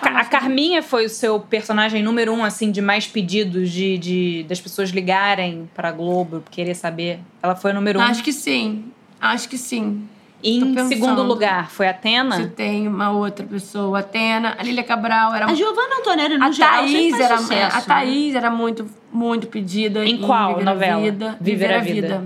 [0.00, 4.42] Ca- A Carminha foi o seu personagem número um, assim, de mais pedidos de, de
[4.48, 7.20] das pessoas ligarem pra Globo, querer saber.
[7.42, 8.02] Ela foi o número um.
[8.02, 8.86] Acho que sim.
[9.20, 10.08] Acho que sim.
[10.40, 12.36] Em segundo lugar, foi a Atena?
[12.36, 16.44] Se tem uma outra pessoa, a Atena, a Lília Cabral era A Giovanna Antonelli, no
[16.44, 17.76] a geral, Thaís era sucesso.
[17.76, 21.00] a Thaís era muito muito pedida Em qual Viver a novela?
[21.02, 22.24] Vida, Viver a Vida.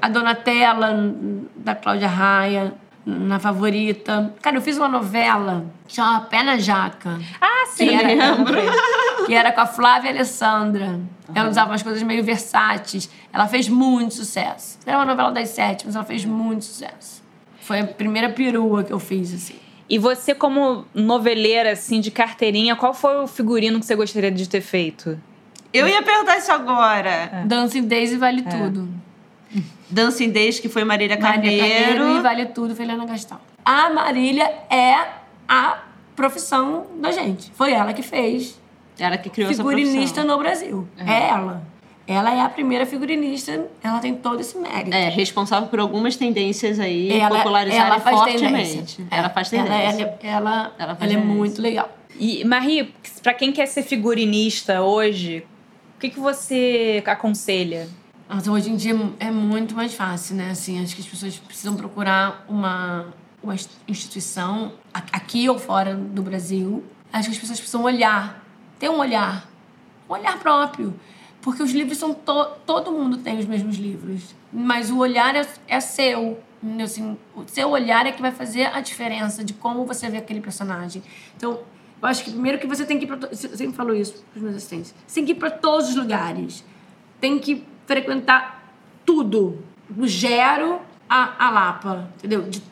[0.00, 1.12] A Donatella
[1.56, 2.72] da Cláudia Raia
[3.04, 4.34] na favorita.
[4.42, 7.18] Cara, eu fiz uma novela que chama Pé na Jaca.
[7.40, 8.54] Ah, sim, Que era, lembro.
[9.26, 11.00] que era com a Flávia Alessandra.
[11.34, 13.10] Ela usava umas coisas meio versáteis.
[13.32, 14.78] Ela fez muito sucesso.
[14.86, 17.22] Era uma novela das sete, mas ela fez muito sucesso.
[17.60, 19.56] Foi a primeira perua que eu fiz, assim.
[19.90, 24.48] E você, como noveleira, assim, de carteirinha, qual foi o figurino que você gostaria de
[24.48, 25.18] ter feito?
[25.72, 27.42] Eu ia perguntar isso agora.
[27.46, 28.88] Dancing Days e Vale Tudo.
[29.90, 32.18] Dancing Days, que foi Marília Marília Carneiro.
[32.18, 33.38] e Vale Tudo, Feliana Gastão.
[33.64, 34.94] A Marília é
[35.48, 35.78] a
[36.16, 37.50] profissão da gente.
[37.54, 38.58] Foi ela que fez
[38.98, 40.36] Ela que criou figurinista essa profissão.
[40.36, 40.88] no Brasil.
[40.98, 41.62] É ela.
[42.06, 44.96] Ela é a primeira figurinista, ela tem todo esse mérito.
[44.96, 48.46] É, responsável por algumas tendências aí, ela, popularizarem ela faz fortemente.
[48.46, 49.06] tendência.
[49.10, 49.74] Ela faz tendência.
[49.74, 51.90] ela, ela, Ela faz ela é muito legal.
[52.18, 55.44] E, Marie, pra quem quer ser figurinista hoje,
[55.96, 57.86] o que, que você aconselha?
[58.28, 60.50] Nossa, hoje em dia é muito mais fácil, né?
[60.50, 63.06] Assim, acho que as pessoas precisam procurar uma,
[63.42, 63.54] uma
[63.88, 66.84] instituição, aqui ou fora do Brasil.
[67.10, 68.44] Acho que as pessoas precisam olhar,
[68.78, 69.48] ter um olhar,
[70.08, 70.94] um olhar próprio.
[71.40, 72.12] Porque os livros são.
[72.12, 74.34] To, todo mundo tem os mesmos livros.
[74.52, 76.38] Mas o olhar é, é seu.
[76.82, 80.42] Assim, o seu olhar é que vai fazer a diferença de como você vê aquele
[80.42, 81.02] personagem.
[81.34, 81.60] Então,
[82.02, 83.28] eu acho que primeiro que você tem que ir pra.
[83.30, 84.94] Eu sempre falo isso para os meus assistentes.
[85.06, 86.62] Você tem que ir para todos os lugares
[87.20, 88.62] tem que frequentar
[89.04, 89.58] tudo,
[89.88, 92.42] do Gero a, a Lapa, entendeu?
[92.42, 92.62] De,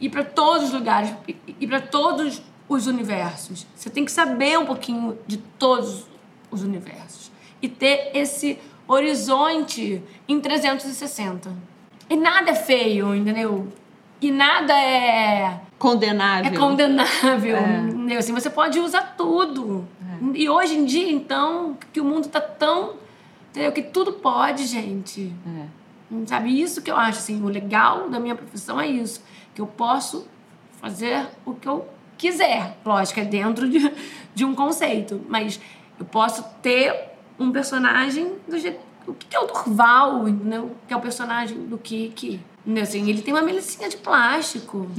[0.00, 3.66] ir para todos os lugares, ir- para todos os universos.
[3.74, 6.04] Você tem que saber um pouquinho de todos
[6.50, 7.30] os universos
[7.62, 8.58] e ter esse
[8.88, 11.50] horizonte em 360.
[12.10, 13.72] E nada é feio, entendeu?
[14.20, 16.52] E nada é Condenável.
[16.52, 17.58] é condenável.
[17.58, 18.18] entendeu?
[18.18, 19.86] Assim, você pode usar tudo.
[20.34, 22.94] E hoje em dia, então, que o mundo tá tão.
[23.54, 23.70] Entendeu?
[23.70, 25.32] Que tudo pode, gente.
[26.26, 26.60] Sabe?
[26.60, 29.22] Isso que eu acho, assim, o legal da minha profissão é isso.
[29.54, 30.26] Que eu posso
[30.80, 31.86] fazer o que eu
[32.18, 32.76] quiser.
[32.84, 33.92] Lógico, é dentro de,
[34.34, 35.24] de um conceito.
[35.28, 35.60] Mas
[35.96, 38.80] eu posso ter um personagem do jeito.
[39.06, 40.72] O que é o Durval, entendeu?
[40.88, 42.40] Que é o personagem do Kiki.
[42.66, 42.82] Entendeu?
[42.82, 44.90] Assim, ele tem uma melicinha de plástico.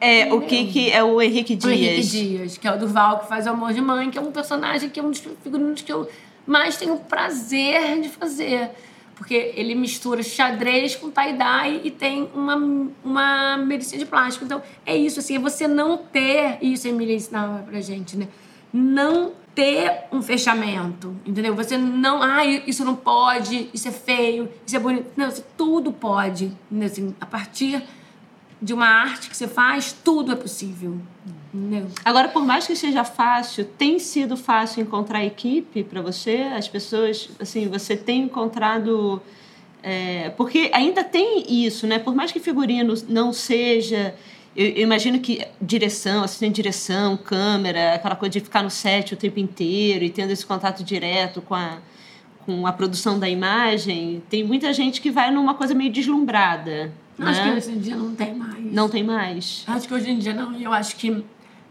[0.00, 1.64] É, o que é o Henrique Dias.
[1.64, 4.20] O Henrique Dias, que é o Durval que faz o Amor de Mãe, que é
[4.20, 6.08] um personagem que é um dos figurinos que eu
[6.48, 8.70] mais tenho prazer de fazer.
[9.14, 12.56] Porque ele mistura xadrez com tie-dye e tem uma,
[13.04, 14.44] uma medicina de plástico.
[14.44, 16.58] Então, é isso, assim, é você não ter...
[16.62, 18.28] Isso a Emília ensinava pra gente, né?
[18.72, 21.54] Não ter um fechamento, entendeu?
[21.56, 22.22] Você não...
[22.22, 25.10] Ah, isso não pode, isso é feio, isso é bonito.
[25.16, 26.52] Não, isso tudo pode.
[26.70, 26.86] entendeu?
[26.86, 27.82] Assim, a partir
[28.60, 30.98] de uma arte que você faz, tudo é possível.
[32.04, 36.42] Agora, por mais que seja fácil, tem sido fácil encontrar equipe para você?
[36.54, 39.22] As pessoas, assim, você tem encontrado.
[39.82, 41.98] é, porque ainda tem isso, né?
[41.98, 44.14] Por mais que figurino não seja.
[44.56, 49.14] Eu, eu imagino que direção, assistente de direção, câmera, aquela coisa de ficar no set
[49.14, 51.78] o tempo inteiro e tendo esse contato direto com a,
[52.44, 56.92] com a produção da imagem, tem muita gente que vai numa coisa meio deslumbrada.
[57.18, 57.50] Acho né?
[57.50, 58.72] que hoje em dia não tem mais.
[58.72, 59.64] Não tem mais.
[59.66, 60.52] Acho que hoje em dia não.
[60.52, 61.24] E eu acho que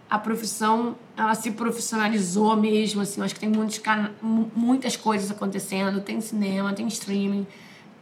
[0.09, 3.19] a profissão, ela se profissionalizou mesmo, assim.
[3.21, 6.01] Eu acho que tem muitos cana mu- muitas coisas acontecendo.
[6.01, 7.45] Tem cinema, tem streaming,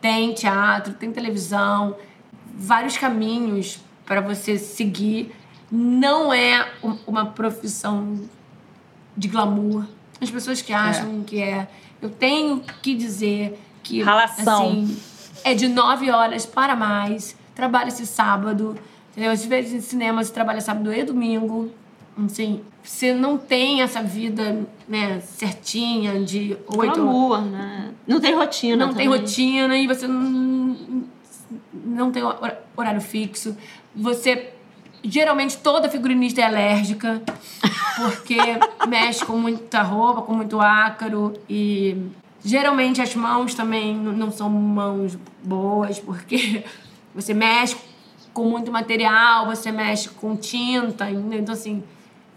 [0.02, 1.96] tem teatro, tem televisão.
[2.58, 5.32] Vários caminhos para você seguir.
[5.72, 8.20] Não é um- uma profissão
[9.18, 9.86] de glamour.
[10.22, 11.68] As pessoas que acham que é...
[12.02, 14.02] Eu tenho que dizer que...
[14.02, 14.70] Ralação.
[14.70, 14.98] Assim,
[15.46, 17.38] é de nove horas para mais.
[17.54, 18.76] Trabalha-se sábado.
[19.12, 19.32] Entendeu?
[19.32, 21.72] Às vezes em cinema você trabalha sábado e domingo.
[22.26, 26.96] Assim, você não tem essa vida né, certinha de oito...
[26.96, 27.92] Glamour, né?
[28.08, 29.20] Não tem rotina Não tem também.
[29.20, 31.04] rotina e você não,
[31.74, 33.56] não tem hor- horário fixo.
[33.96, 34.52] Você...
[35.04, 37.22] Geralmente toda figurinista é alérgica,
[37.96, 38.38] porque
[38.90, 41.96] mexe com muita roupa, com muito ácaro e
[42.46, 46.64] geralmente as mãos também não são mãos boas, porque
[47.14, 47.76] você mexe
[48.34, 51.84] com muito material, você mexe com tinta, então assim,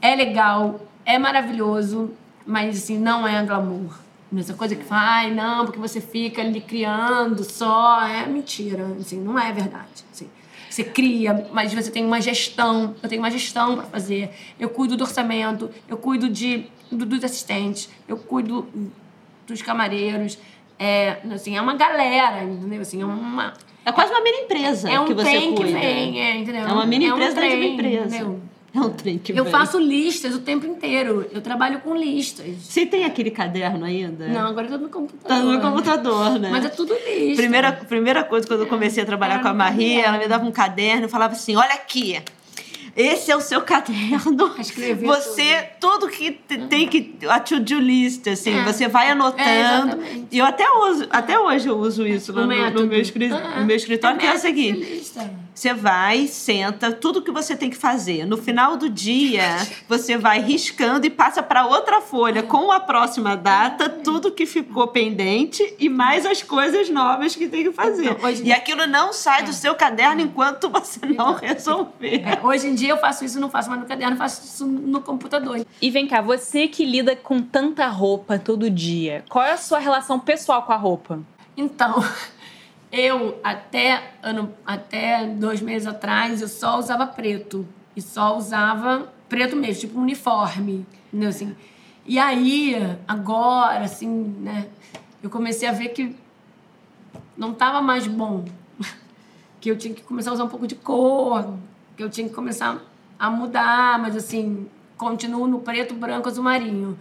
[0.00, 2.10] é legal, é maravilhoso,
[2.46, 3.98] mas assim, não é glamour.
[4.36, 9.38] Essa coisa que fala, não, porque você fica ali criando só, é mentira, assim, não
[9.38, 10.04] é verdade.
[10.12, 10.28] Assim.
[10.68, 12.94] Você cria, mas você tem uma gestão.
[13.02, 14.30] Eu tenho uma gestão para fazer.
[14.60, 18.68] Eu cuido do orçamento, eu cuido de, do- dos assistentes, eu cuido
[19.48, 20.38] dos camareiros.
[20.78, 22.80] É, assim, é uma galera, entendeu?
[22.82, 23.52] Assim, é uma,
[23.84, 25.78] É quase uma mini empresa é um que você trem que cuida.
[25.80, 26.62] vem, é, entendeu?
[26.68, 28.16] É uma mini É um empresa dentro de uma trem, empresa.
[28.16, 28.40] entendeu?
[28.74, 29.50] É um trem que Eu vem.
[29.52, 31.26] faço listas o tempo inteiro.
[31.32, 32.46] Eu trabalho com listas.
[32.58, 34.28] Você tem aquele caderno ainda?
[34.28, 35.26] Não, agora eu tô no computador.
[35.36, 36.48] Tá no computador, né?
[36.52, 37.42] Mas é tudo lista.
[37.42, 40.00] Primeira, primeira coisa, quando eu comecei a trabalhar Era com a caderno.
[40.04, 42.22] ela me dava um caderno e falava assim: olha aqui.
[43.00, 44.54] Esse é o seu caderno.
[44.58, 47.14] Escrever Você, tudo que te- tem que.
[47.28, 48.64] A to-do list, assim, É.
[48.64, 49.48] você vai É, anotando.
[49.48, 50.26] exatamente.
[50.32, 52.86] e eu até uso, até hoje eu uso isso no, no método.
[52.88, 55.02] meu, escri- Ah, no meu escritório, que é o seguinte.
[55.58, 58.24] Você vai, senta, tudo que você tem que fazer.
[58.24, 59.42] No final do dia,
[59.88, 64.86] você vai riscando e passa para outra folha com a próxima data, tudo que ficou
[64.86, 68.12] pendente e mais as coisas novas que tem que fazer.
[68.12, 72.22] Então, hoje- E aquilo não sai do seu caderno enquanto você não resolver.
[72.24, 75.00] É, hoje em dia eu faço isso, não faço mais no caderno, faço isso no
[75.00, 75.66] computador.
[75.82, 79.80] E vem cá, você que lida com tanta roupa todo dia, qual é a sua
[79.80, 81.18] relação pessoal com a roupa?
[81.56, 81.96] Então,
[82.90, 89.56] eu até ano, até dois meses atrás eu só usava preto e só usava preto
[89.56, 91.54] mesmo, tipo uniforme, entendeu assim?
[92.06, 92.74] E aí
[93.06, 94.08] agora assim,
[94.40, 94.68] né?
[95.22, 96.16] Eu comecei a ver que
[97.36, 98.44] não tava mais bom,
[99.60, 101.54] que eu tinha que começar a usar um pouco de cor,
[101.96, 102.78] que eu tinha que começar
[103.18, 104.66] a mudar, mas assim
[104.96, 106.98] continuo no preto, branco, azul marinho.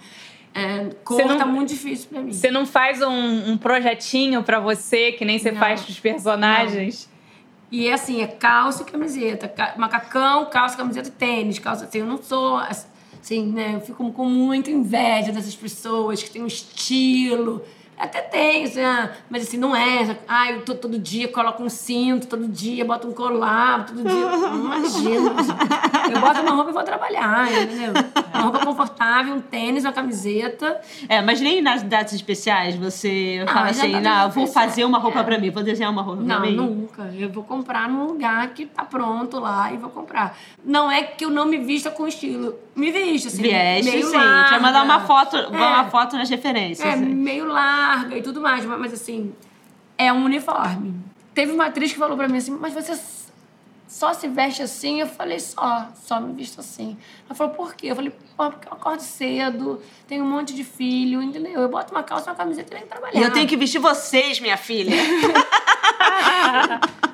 [0.59, 2.33] É, cor Você não- tá muito difícil pra mim.
[2.33, 5.59] Você não faz um, um projetinho pra você, que nem você Não.
[5.59, 7.07] faz pros personagens?
[7.71, 9.47] E é assim, é calça e camiseta.
[9.47, 11.59] ca- Macacão, calça, camiseta e tênis.
[11.59, 13.73] Calça, assim, eu não sou assim, né?
[13.75, 17.63] Eu fico com muita inveja dessas pessoas que têm um estilo.
[17.97, 20.15] Até tem, assim, ah, mas assim, não é.
[20.27, 24.27] Ah, eu tô todo dia, coloco um cinto, todo dia, boto um colar, todo dia.
[24.53, 25.31] Imagina.
[26.13, 27.93] Eu boto uma roupa e vou trabalhar, entendeu?
[28.33, 30.79] Uma roupa confortável, um tênis, uma camiseta.
[31.09, 34.99] É, mas nem nas datas especiais você Não, fala assim, não, eu vou fazer uma
[34.99, 35.23] roupa é.
[35.23, 36.55] pra mim, vou desenhar uma roupa pra Não, mim.
[36.55, 37.11] nunca.
[37.17, 40.37] Eu vou comprar num lugar que tá pronto lá e vou comprar.
[40.63, 42.66] Não é que eu não me vista com estilo.
[42.77, 43.41] Me visto, assim.
[43.41, 44.15] Vieste, meio sim.
[44.15, 45.07] A gente vai mandar uma larga.
[45.07, 45.47] foto, É.
[45.47, 46.87] uma foto nas referências.
[46.87, 47.05] É, né?
[47.07, 48.63] meio larga e tudo mais.
[48.65, 49.33] Mas, assim,
[49.97, 50.93] é um uniforme.
[51.33, 52.97] Teve uma atriz que falou pra mim assim, mas você
[53.87, 55.01] só se veste assim?
[55.01, 55.87] Eu falei, só.
[55.95, 56.95] Só me visto assim.
[57.25, 57.87] Ela falou, por quê?
[57.87, 61.61] Eu falei, pô, porque eu acordo cedo, tenho um monte de filho, entendeu?
[61.61, 63.19] Eu boto uma calça, uma camiseta e venho trabalhar.
[63.19, 64.95] E eu tenho que vestir vocês, minha filha.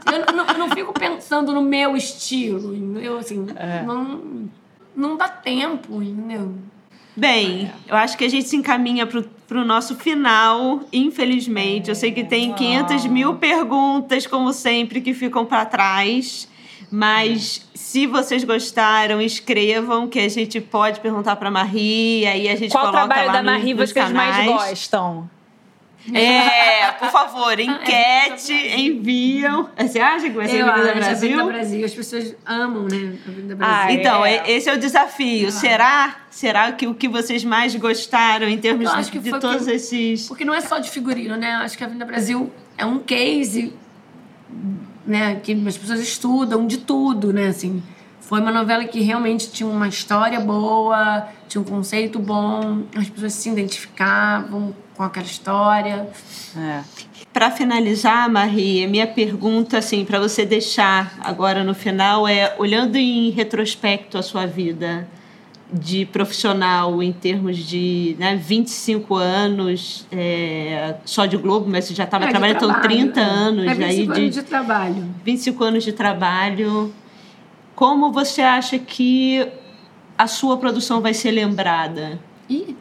[0.06, 3.18] Eu não, eu não fico pensando no meu estilo, entendeu?
[3.18, 3.48] Assim,
[3.86, 4.50] não,
[4.96, 6.54] não dá tempo, entendeu?
[7.16, 11.90] Bem, eu acho que a gente se encaminha pro, pro nosso final, infelizmente.
[11.90, 16.48] Eu sei que tem 500 mil perguntas, como sempre, que ficam para trás.
[16.90, 22.56] Mas se vocês gostaram, escrevam, que a gente pode perguntar para Marie, e aí a
[22.56, 25.30] gente Qual coloca trabalho lá da nos- Marie nos vocês mais gostam?
[26.14, 29.70] É, por favor, enquete, enviam.
[29.78, 31.28] Você acha que vai ser eu Avenida acho a Brasil?
[31.40, 31.86] Avenida Brasil.
[31.86, 33.18] As pessoas amam, né?
[33.26, 33.76] A Avenida Brasil.
[33.86, 34.36] Ah, Então, É.
[34.36, 35.50] é- esse é o desafio.
[35.52, 36.16] Será?
[36.30, 39.40] Será que o que vocês mais gostaram em termos Eu de, acho que de foi
[39.40, 40.28] todos que- esses.
[40.28, 41.54] Porque não é só de figurino, né?
[41.56, 43.74] Acho que a Avenida Brasil é um case,
[45.06, 45.40] né?
[45.42, 47.48] Que as pessoas estudam de tudo, né?
[47.48, 47.82] Assim,
[48.20, 53.34] foi uma novela que realmente tinha uma história boa, tinha um conceito bom, as pessoas
[53.34, 56.08] se identificavam com aquela história.
[56.58, 56.82] É.
[57.32, 63.30] Para finalizar, Maria, minha pergunta assim para você deixar agora no final é olhando em
[63.32, 65.08] retrospecto a sua vida
[65.74, 72.04] de profissional em termos de né, 25 anos é, só de Globo, mas você já
[72.04, 73.66] estava é, trabalhando então 30 anos.
[73.66, 75.10] É 25 aí de, anos de trabalho.
[75.26, 76.94] 25 anos de trabalho.
[77.76, 79.48] Como você acha que
[80.16, 82.20] a sua produção vai ser lembrada?
[82.48, 82.76] E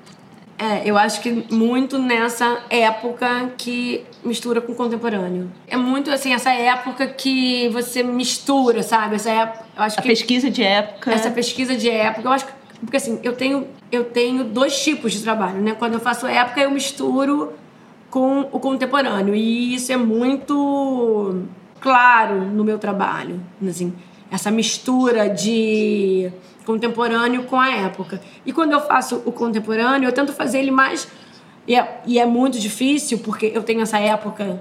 [0.62, 5.50] é, eu acho que muito nessa época que mistura com o contemporâneo.
[5.66, 9.16] É muito assim, essa época que você mistura, sabe?
[9.16, 11.10] Essa época, eu acho a que pesquisa de época.
[11.10, 15.12] Essa pesquisa de época, eu acho que porque assim, eu tenho eu tenho dois tipos
[15.12, 15.74] de trabalho, né?
[15.76, 17.52] Quando eu faço época, eu misturo
[18.08, 21.42] com o contemporâneo e isso é muito
[21.80, 23.92] claro no meu trabalho, assim,
[24.30, 26.30] essa mistura de
[26.64, 28.20] contemporâneo com a época.
[28.44, 31.08] E quando eu faço o contemporâneo, eu tento fazer ele mais.
[31.66, 34.60] E é, e é muito difícil, porque eu tenho essa época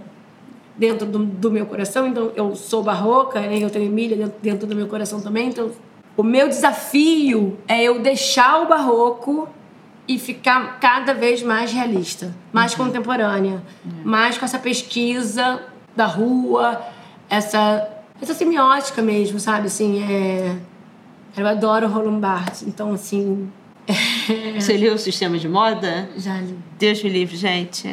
[0.77, 3.59] dentro do, do meu coração, então eu sou barroca, né?
[3.59, 5.71] eu tenho Emília dentro, dentro do meu coração também, então
[6.15, 9.47] o meu desafio é eu deixar o barroco
[10.07, 12.85] e ficar cada vez mais realista, mais uhum.
[12.85, 14.01] contemporânea, uhum.
[14.03, 15.61] mais com essa pesquisa
[15.95, 16.81] da rua,
[17.29, 19.65] essa essa semiótica mesmo, sabe?
[19.65, 20.55] Assim, é
[21.35, 23.49] eu adoro Roland Barthes, então assim.
[24.55, 26.09] Você leu o Sistema de Moda?
[26.15, 26.55] Já li.
[26.77, 27.87] Deus me livre, gente.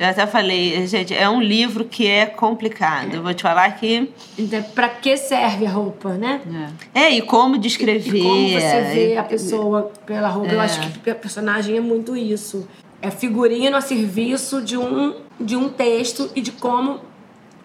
[0.00, 3.16] Eu até falei, gente, é um livro que é complicado.
[3.16, 3.20] É.
[3.20, 4.10] vou te falar que.
[4.38, 6.40] Então, pra que serve a roupa, né?
[6.94, 8.16] É, é e como descrever.
[8.16, 10.50] E, e como você vê a pessoa pela roupa.
[10.50, 10.54] É.
[10.54, 12.66] Eu acho que a personagem é muito isso.
[13.00, 17.00] É figurino a serviço de um, de um texto e de como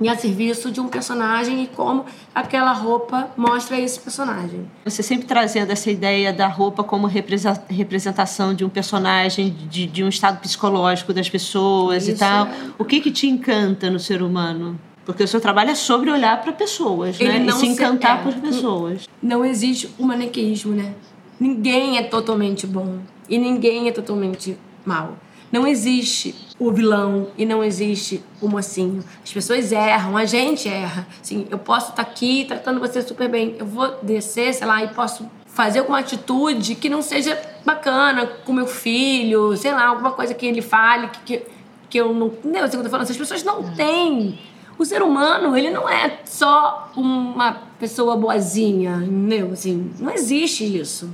[0.01, 4.65] e a serviço de um personagem e como aquela roupa mostra esse personagem.
[4.85, 10.09] Você sempre trazendo essa ideia da roupa como representação de um personagem, de, de um
[10.09, 12.47] estado psicológico das pessoas Isso e tal.
[12.47, 12.51] É.
[12.77, 14.79] O que, que te encanta no ser humano?
[15.05, 17.39] Porque o seu trabalho é sobre olhar para pessoas, Ele né?
[17.39, 19.09] Não e se encantar é, por pessoas.
[19.21, 20.93] Não existe o maniqueísmo, né?
[21.39, 25.17] Ninguém é totalmente bom e ninguém é totalmente mal.
[25.51, 29.03] Não existe o vilão e não existe o mocinho.
[29.23, 31.07] As pessoas erram, a gente erra.
[31.21, 33.55] Assim, eu posso estar tá aqui tratando você super bem.
[33.57, 38.53] Eu vou descer, sei lá, e posso fazer alguma atitude que não seja bacana com
[38.53, 41.45] meu filho, sei lá, alguma coisa que ele fale que, que,
[41.89, 42.27] que eu não.
[42.27, 42.63] Entendeu?
[42.63, 44.39] Assim, eu tô falando, as pessoas não têm.
[44.77, 49.51] O ser humano, ele não é só uma pessoa boazinha, entendeu?
[49.51, 51.09] Assim, não existe isso.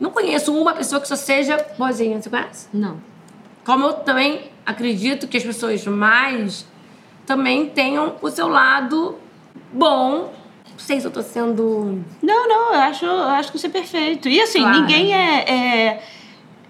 [0.00, 2.20] Não conheço uma pessoa que só seja boazinha.
[2.20, 2.66] Você conhece?
[2.72, 3.11] Não.
[3.64, 6.66] Como eu também acredito que as pessoas mais
[7.26, 9.16] também tenham o seu lado
[9.72, 10.32] bom.
[10.70, 12.02] Não sei se eu tô sendo.
[12.22, 14.28] Não, não, eu acho, eu acho que isso é perfeito.
[14.28, 14.80] E assim, claro.
[14.80, 16.02] ninguém é, é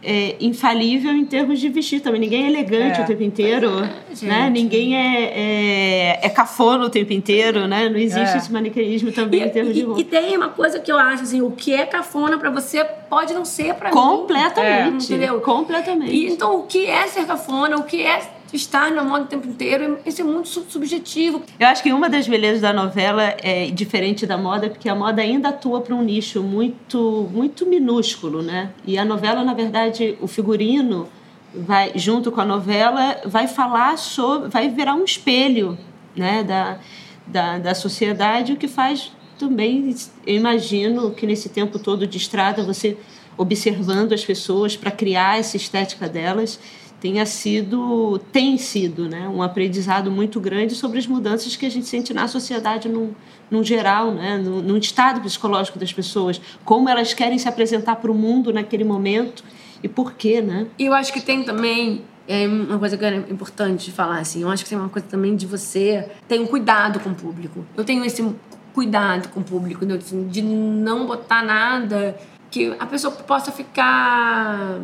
[0.03, 2.21] é, infalível em termos de vestir também.
[2.21, 3.05] Ninguém é elegante é.
[3.05, 4.51] o tempo inteiro, é, né?
[4.51, 7.89] Ninguém é, é, é cafona o tempo inteiro, né?
[7.89, 8.37] Não existe é.
[8.37, 10.01] esse maniqueísmo também e, em termos e, de roupa.
[10.01, 13.33] E tem uma coisa que eu acho, assim, o que é cafona para você pode
[13.33, 13.95] não ser para mim.
[13.95, 15.05] Completamente.
[15.05, 15.41] Entendeu?
[15.41, 16.13] Completamente.
[16.13, 17.77] E, então, o que é ser cafona?
[17.77, 18.21] O que é
[18.53, 21.43] estar na moda o tempo inteiro, isso é muito subjetivo.
[21.59, 25.23] Eu acho que uma das belezas da novela é diferente da moda, porque a moda
[25.23, 28.71] ainda atua para um nicho muito, muito minúsculo, né?
[28.87, 31.09] E a novela, na verdade, o figurino
[31.55, 35.79] vai junto com a novela vai falar sobre, vai virar um espelho,
[36.17, 36.79] né, da,
[37.27, 39.95] da, da sociedade, o que faz também,
[40.27, 42.97] eu imagino que nesse tempo todo de estrada você
[43.37, 46.61] observando as pessoas para criar essa estética delas
[47.03, 51.85] tenha sido, tem sido, né, um aprendizado muito grande sobre as mudanças que a gente
[51.89, 53.13] sente na sociedade no,
[53.51, 58.09] no geral, né, no, no estado psicológico das pessoas, como elas querem se apresentar para
[58.09, 59.43] o mundo naquele momento
[59.83, 60.69] e por quê, né?
[60.79, 64.43] E eu acho que tem também é uma coisa que é importante falar assim.
[64.43, 67.67] Eu acho que tem uma coisa também de você ter um cuidado com o público.
[67.77, 68.25] Eu tenho esse
[68.73, 69.99] cuidado com o público, né,
[70.31, 72.17] de não botar nada
[72.49, 74.79] que a pessoa possa ficar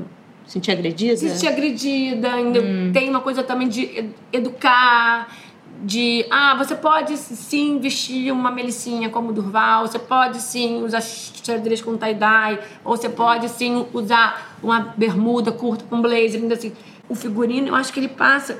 [0.48, 1.16] sentir agredida?
[1.16, 2.32] Sentir agredida.
[2.32, 2.90] Ainda hum.
[2.92, 5.28] Tem uma coisa também de educar,
[5.82, 11.80] de ah, você pode sim vestir uma melicinha como Durval, você pode sim usar xadrez
[11.80, 16.72] com tie-dye, ou você pode sim usar uma bermuda curta com blazer, ainda assim.
[17.08, 18.58] O figurino, eu acho que ele passa.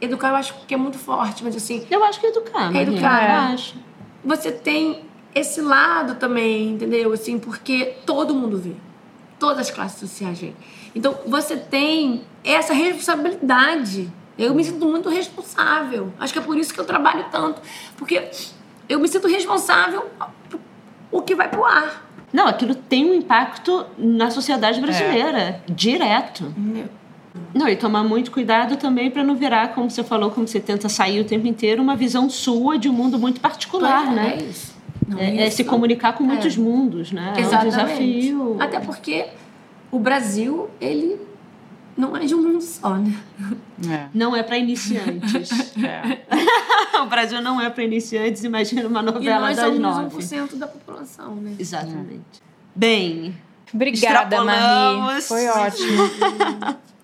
[0.00, 1.86] Educar, eu acho que é muito forte, mas assim.
[1.90, 3.48] Eu acho que é educar, é educar.
[3.48, 3.76] Eu acho.
[4.24, 7.12] Você tem esse lado também, entendeu?
[7.12, 8.72] Assim, porque todo mundo vê.
[9.38, 10.56] Todas as classes sociais veem.
[10.96, 14.10] Então, você tem essa responsabilidade.
[14.38, 16.10] Eu me sinto muito responsável.
[16.18, 17.60] Acho que é por isso que eu trabalho tanto.
[17.98, 18.30] Porque
[18.88, 20.06] eu me sinto responsável
[21.12, 22.02] o que vai pro ar.
[22.32, 25.60] Não, aquilo tem um impacto na sociedade brasileira, é.
[25.68, 26.52] direto.
[27.54, 30.88] Não, e tomar muito cuidado também para não virar, como você falou, como você tenta
[30.88, 34.38] sair o tempo inteiro, uma visão sua de um mundo muito particular, Pois é, né?
[34.38, 34.74] É, isso.
[35.06, 35.58] Não, É, é isso.
[35.58, 37.34] se comunicar com muitos mundos, né?
[37.36, 37.76] É um Exatamente.
[37.76, 38.56] desafio.
[38.58, 39.26] Até porque
[39.96, 41.18] o Brasil, ele
[41.96, 43.18] não é de um mundo só, né?
[43.90, 44.08] É.
[44.12, 45.74] Não é para iniciantes.
[45.76, 47.00] É.
[47.02, 50.16] o Brasil não é para iniciantes, imagina uma E novela nós das somos nove.
[50.16, 51.54] 1% da população, né?
[51.58, 52.42] Exatamente.
[52.74, 53.36] Bem,
[53.72, 54.60] Obrigada, Marie.
[54.60, 55.28] Extrapolamos.
[55.28, 56.76] Foi ótimo.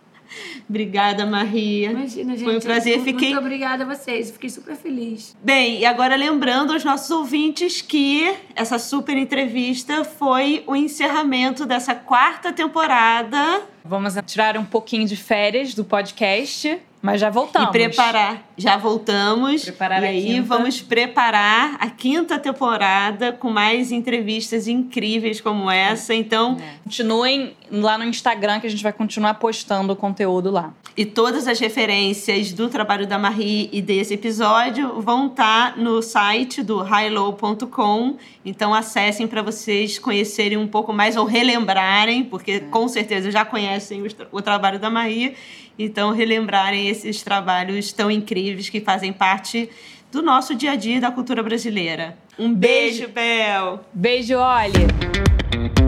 [0.68, 1.90] obrigada, Maria.
[1.90, 2.44] Imagina, gente.
[2.44, 4.30] Foi um prazer, muito, fiquei- Muito obrigada a vocês.
[4.30, 5.36] Fiquei super feliz.
[5.42, 11.94] Bem, e agora lembrando aos nossos ouvintes que essa super entrevista foi o encerramento dessa
[11.94, 17.68] quarta temporada Vamos tirar um pouquinho de férias do podcast, mas já voltamos.
[17.68, 18.42] e preparar.
[18.56, 19.64] Já voltamos.
[19.64, 20.42] Preparar e aí quinta.
[20.42, 26.14] vamos preparar a quinta temporada com mais entrevistas incríveis como essa.
[26.14, 30.72] Então, Continuem lá no Instagram que a gente vai continuar postando o conteúdo lá.
[30.94, 36.62] E todas as referências do trabalho da Marie e desse episódio vão estar no site
[36.62, 38.16] do highlow.com.
[38.44, 44.02] Então acessem para vocês conhecerem um pouco mais ou relembrarem, porque com certeza já conhecem
[44.08, 45.34] tra- o trabalho da Marie.
[45.78, 49.68] Então relembrarem esses trabalhos tão incríveis que fazem parte
[50.10, 52.16] do nosso dia a dia e da cultura brasileira.
[52.38, 53.80] Um beijo, Bel!
[53.92, 55.81] Beijo, Oli!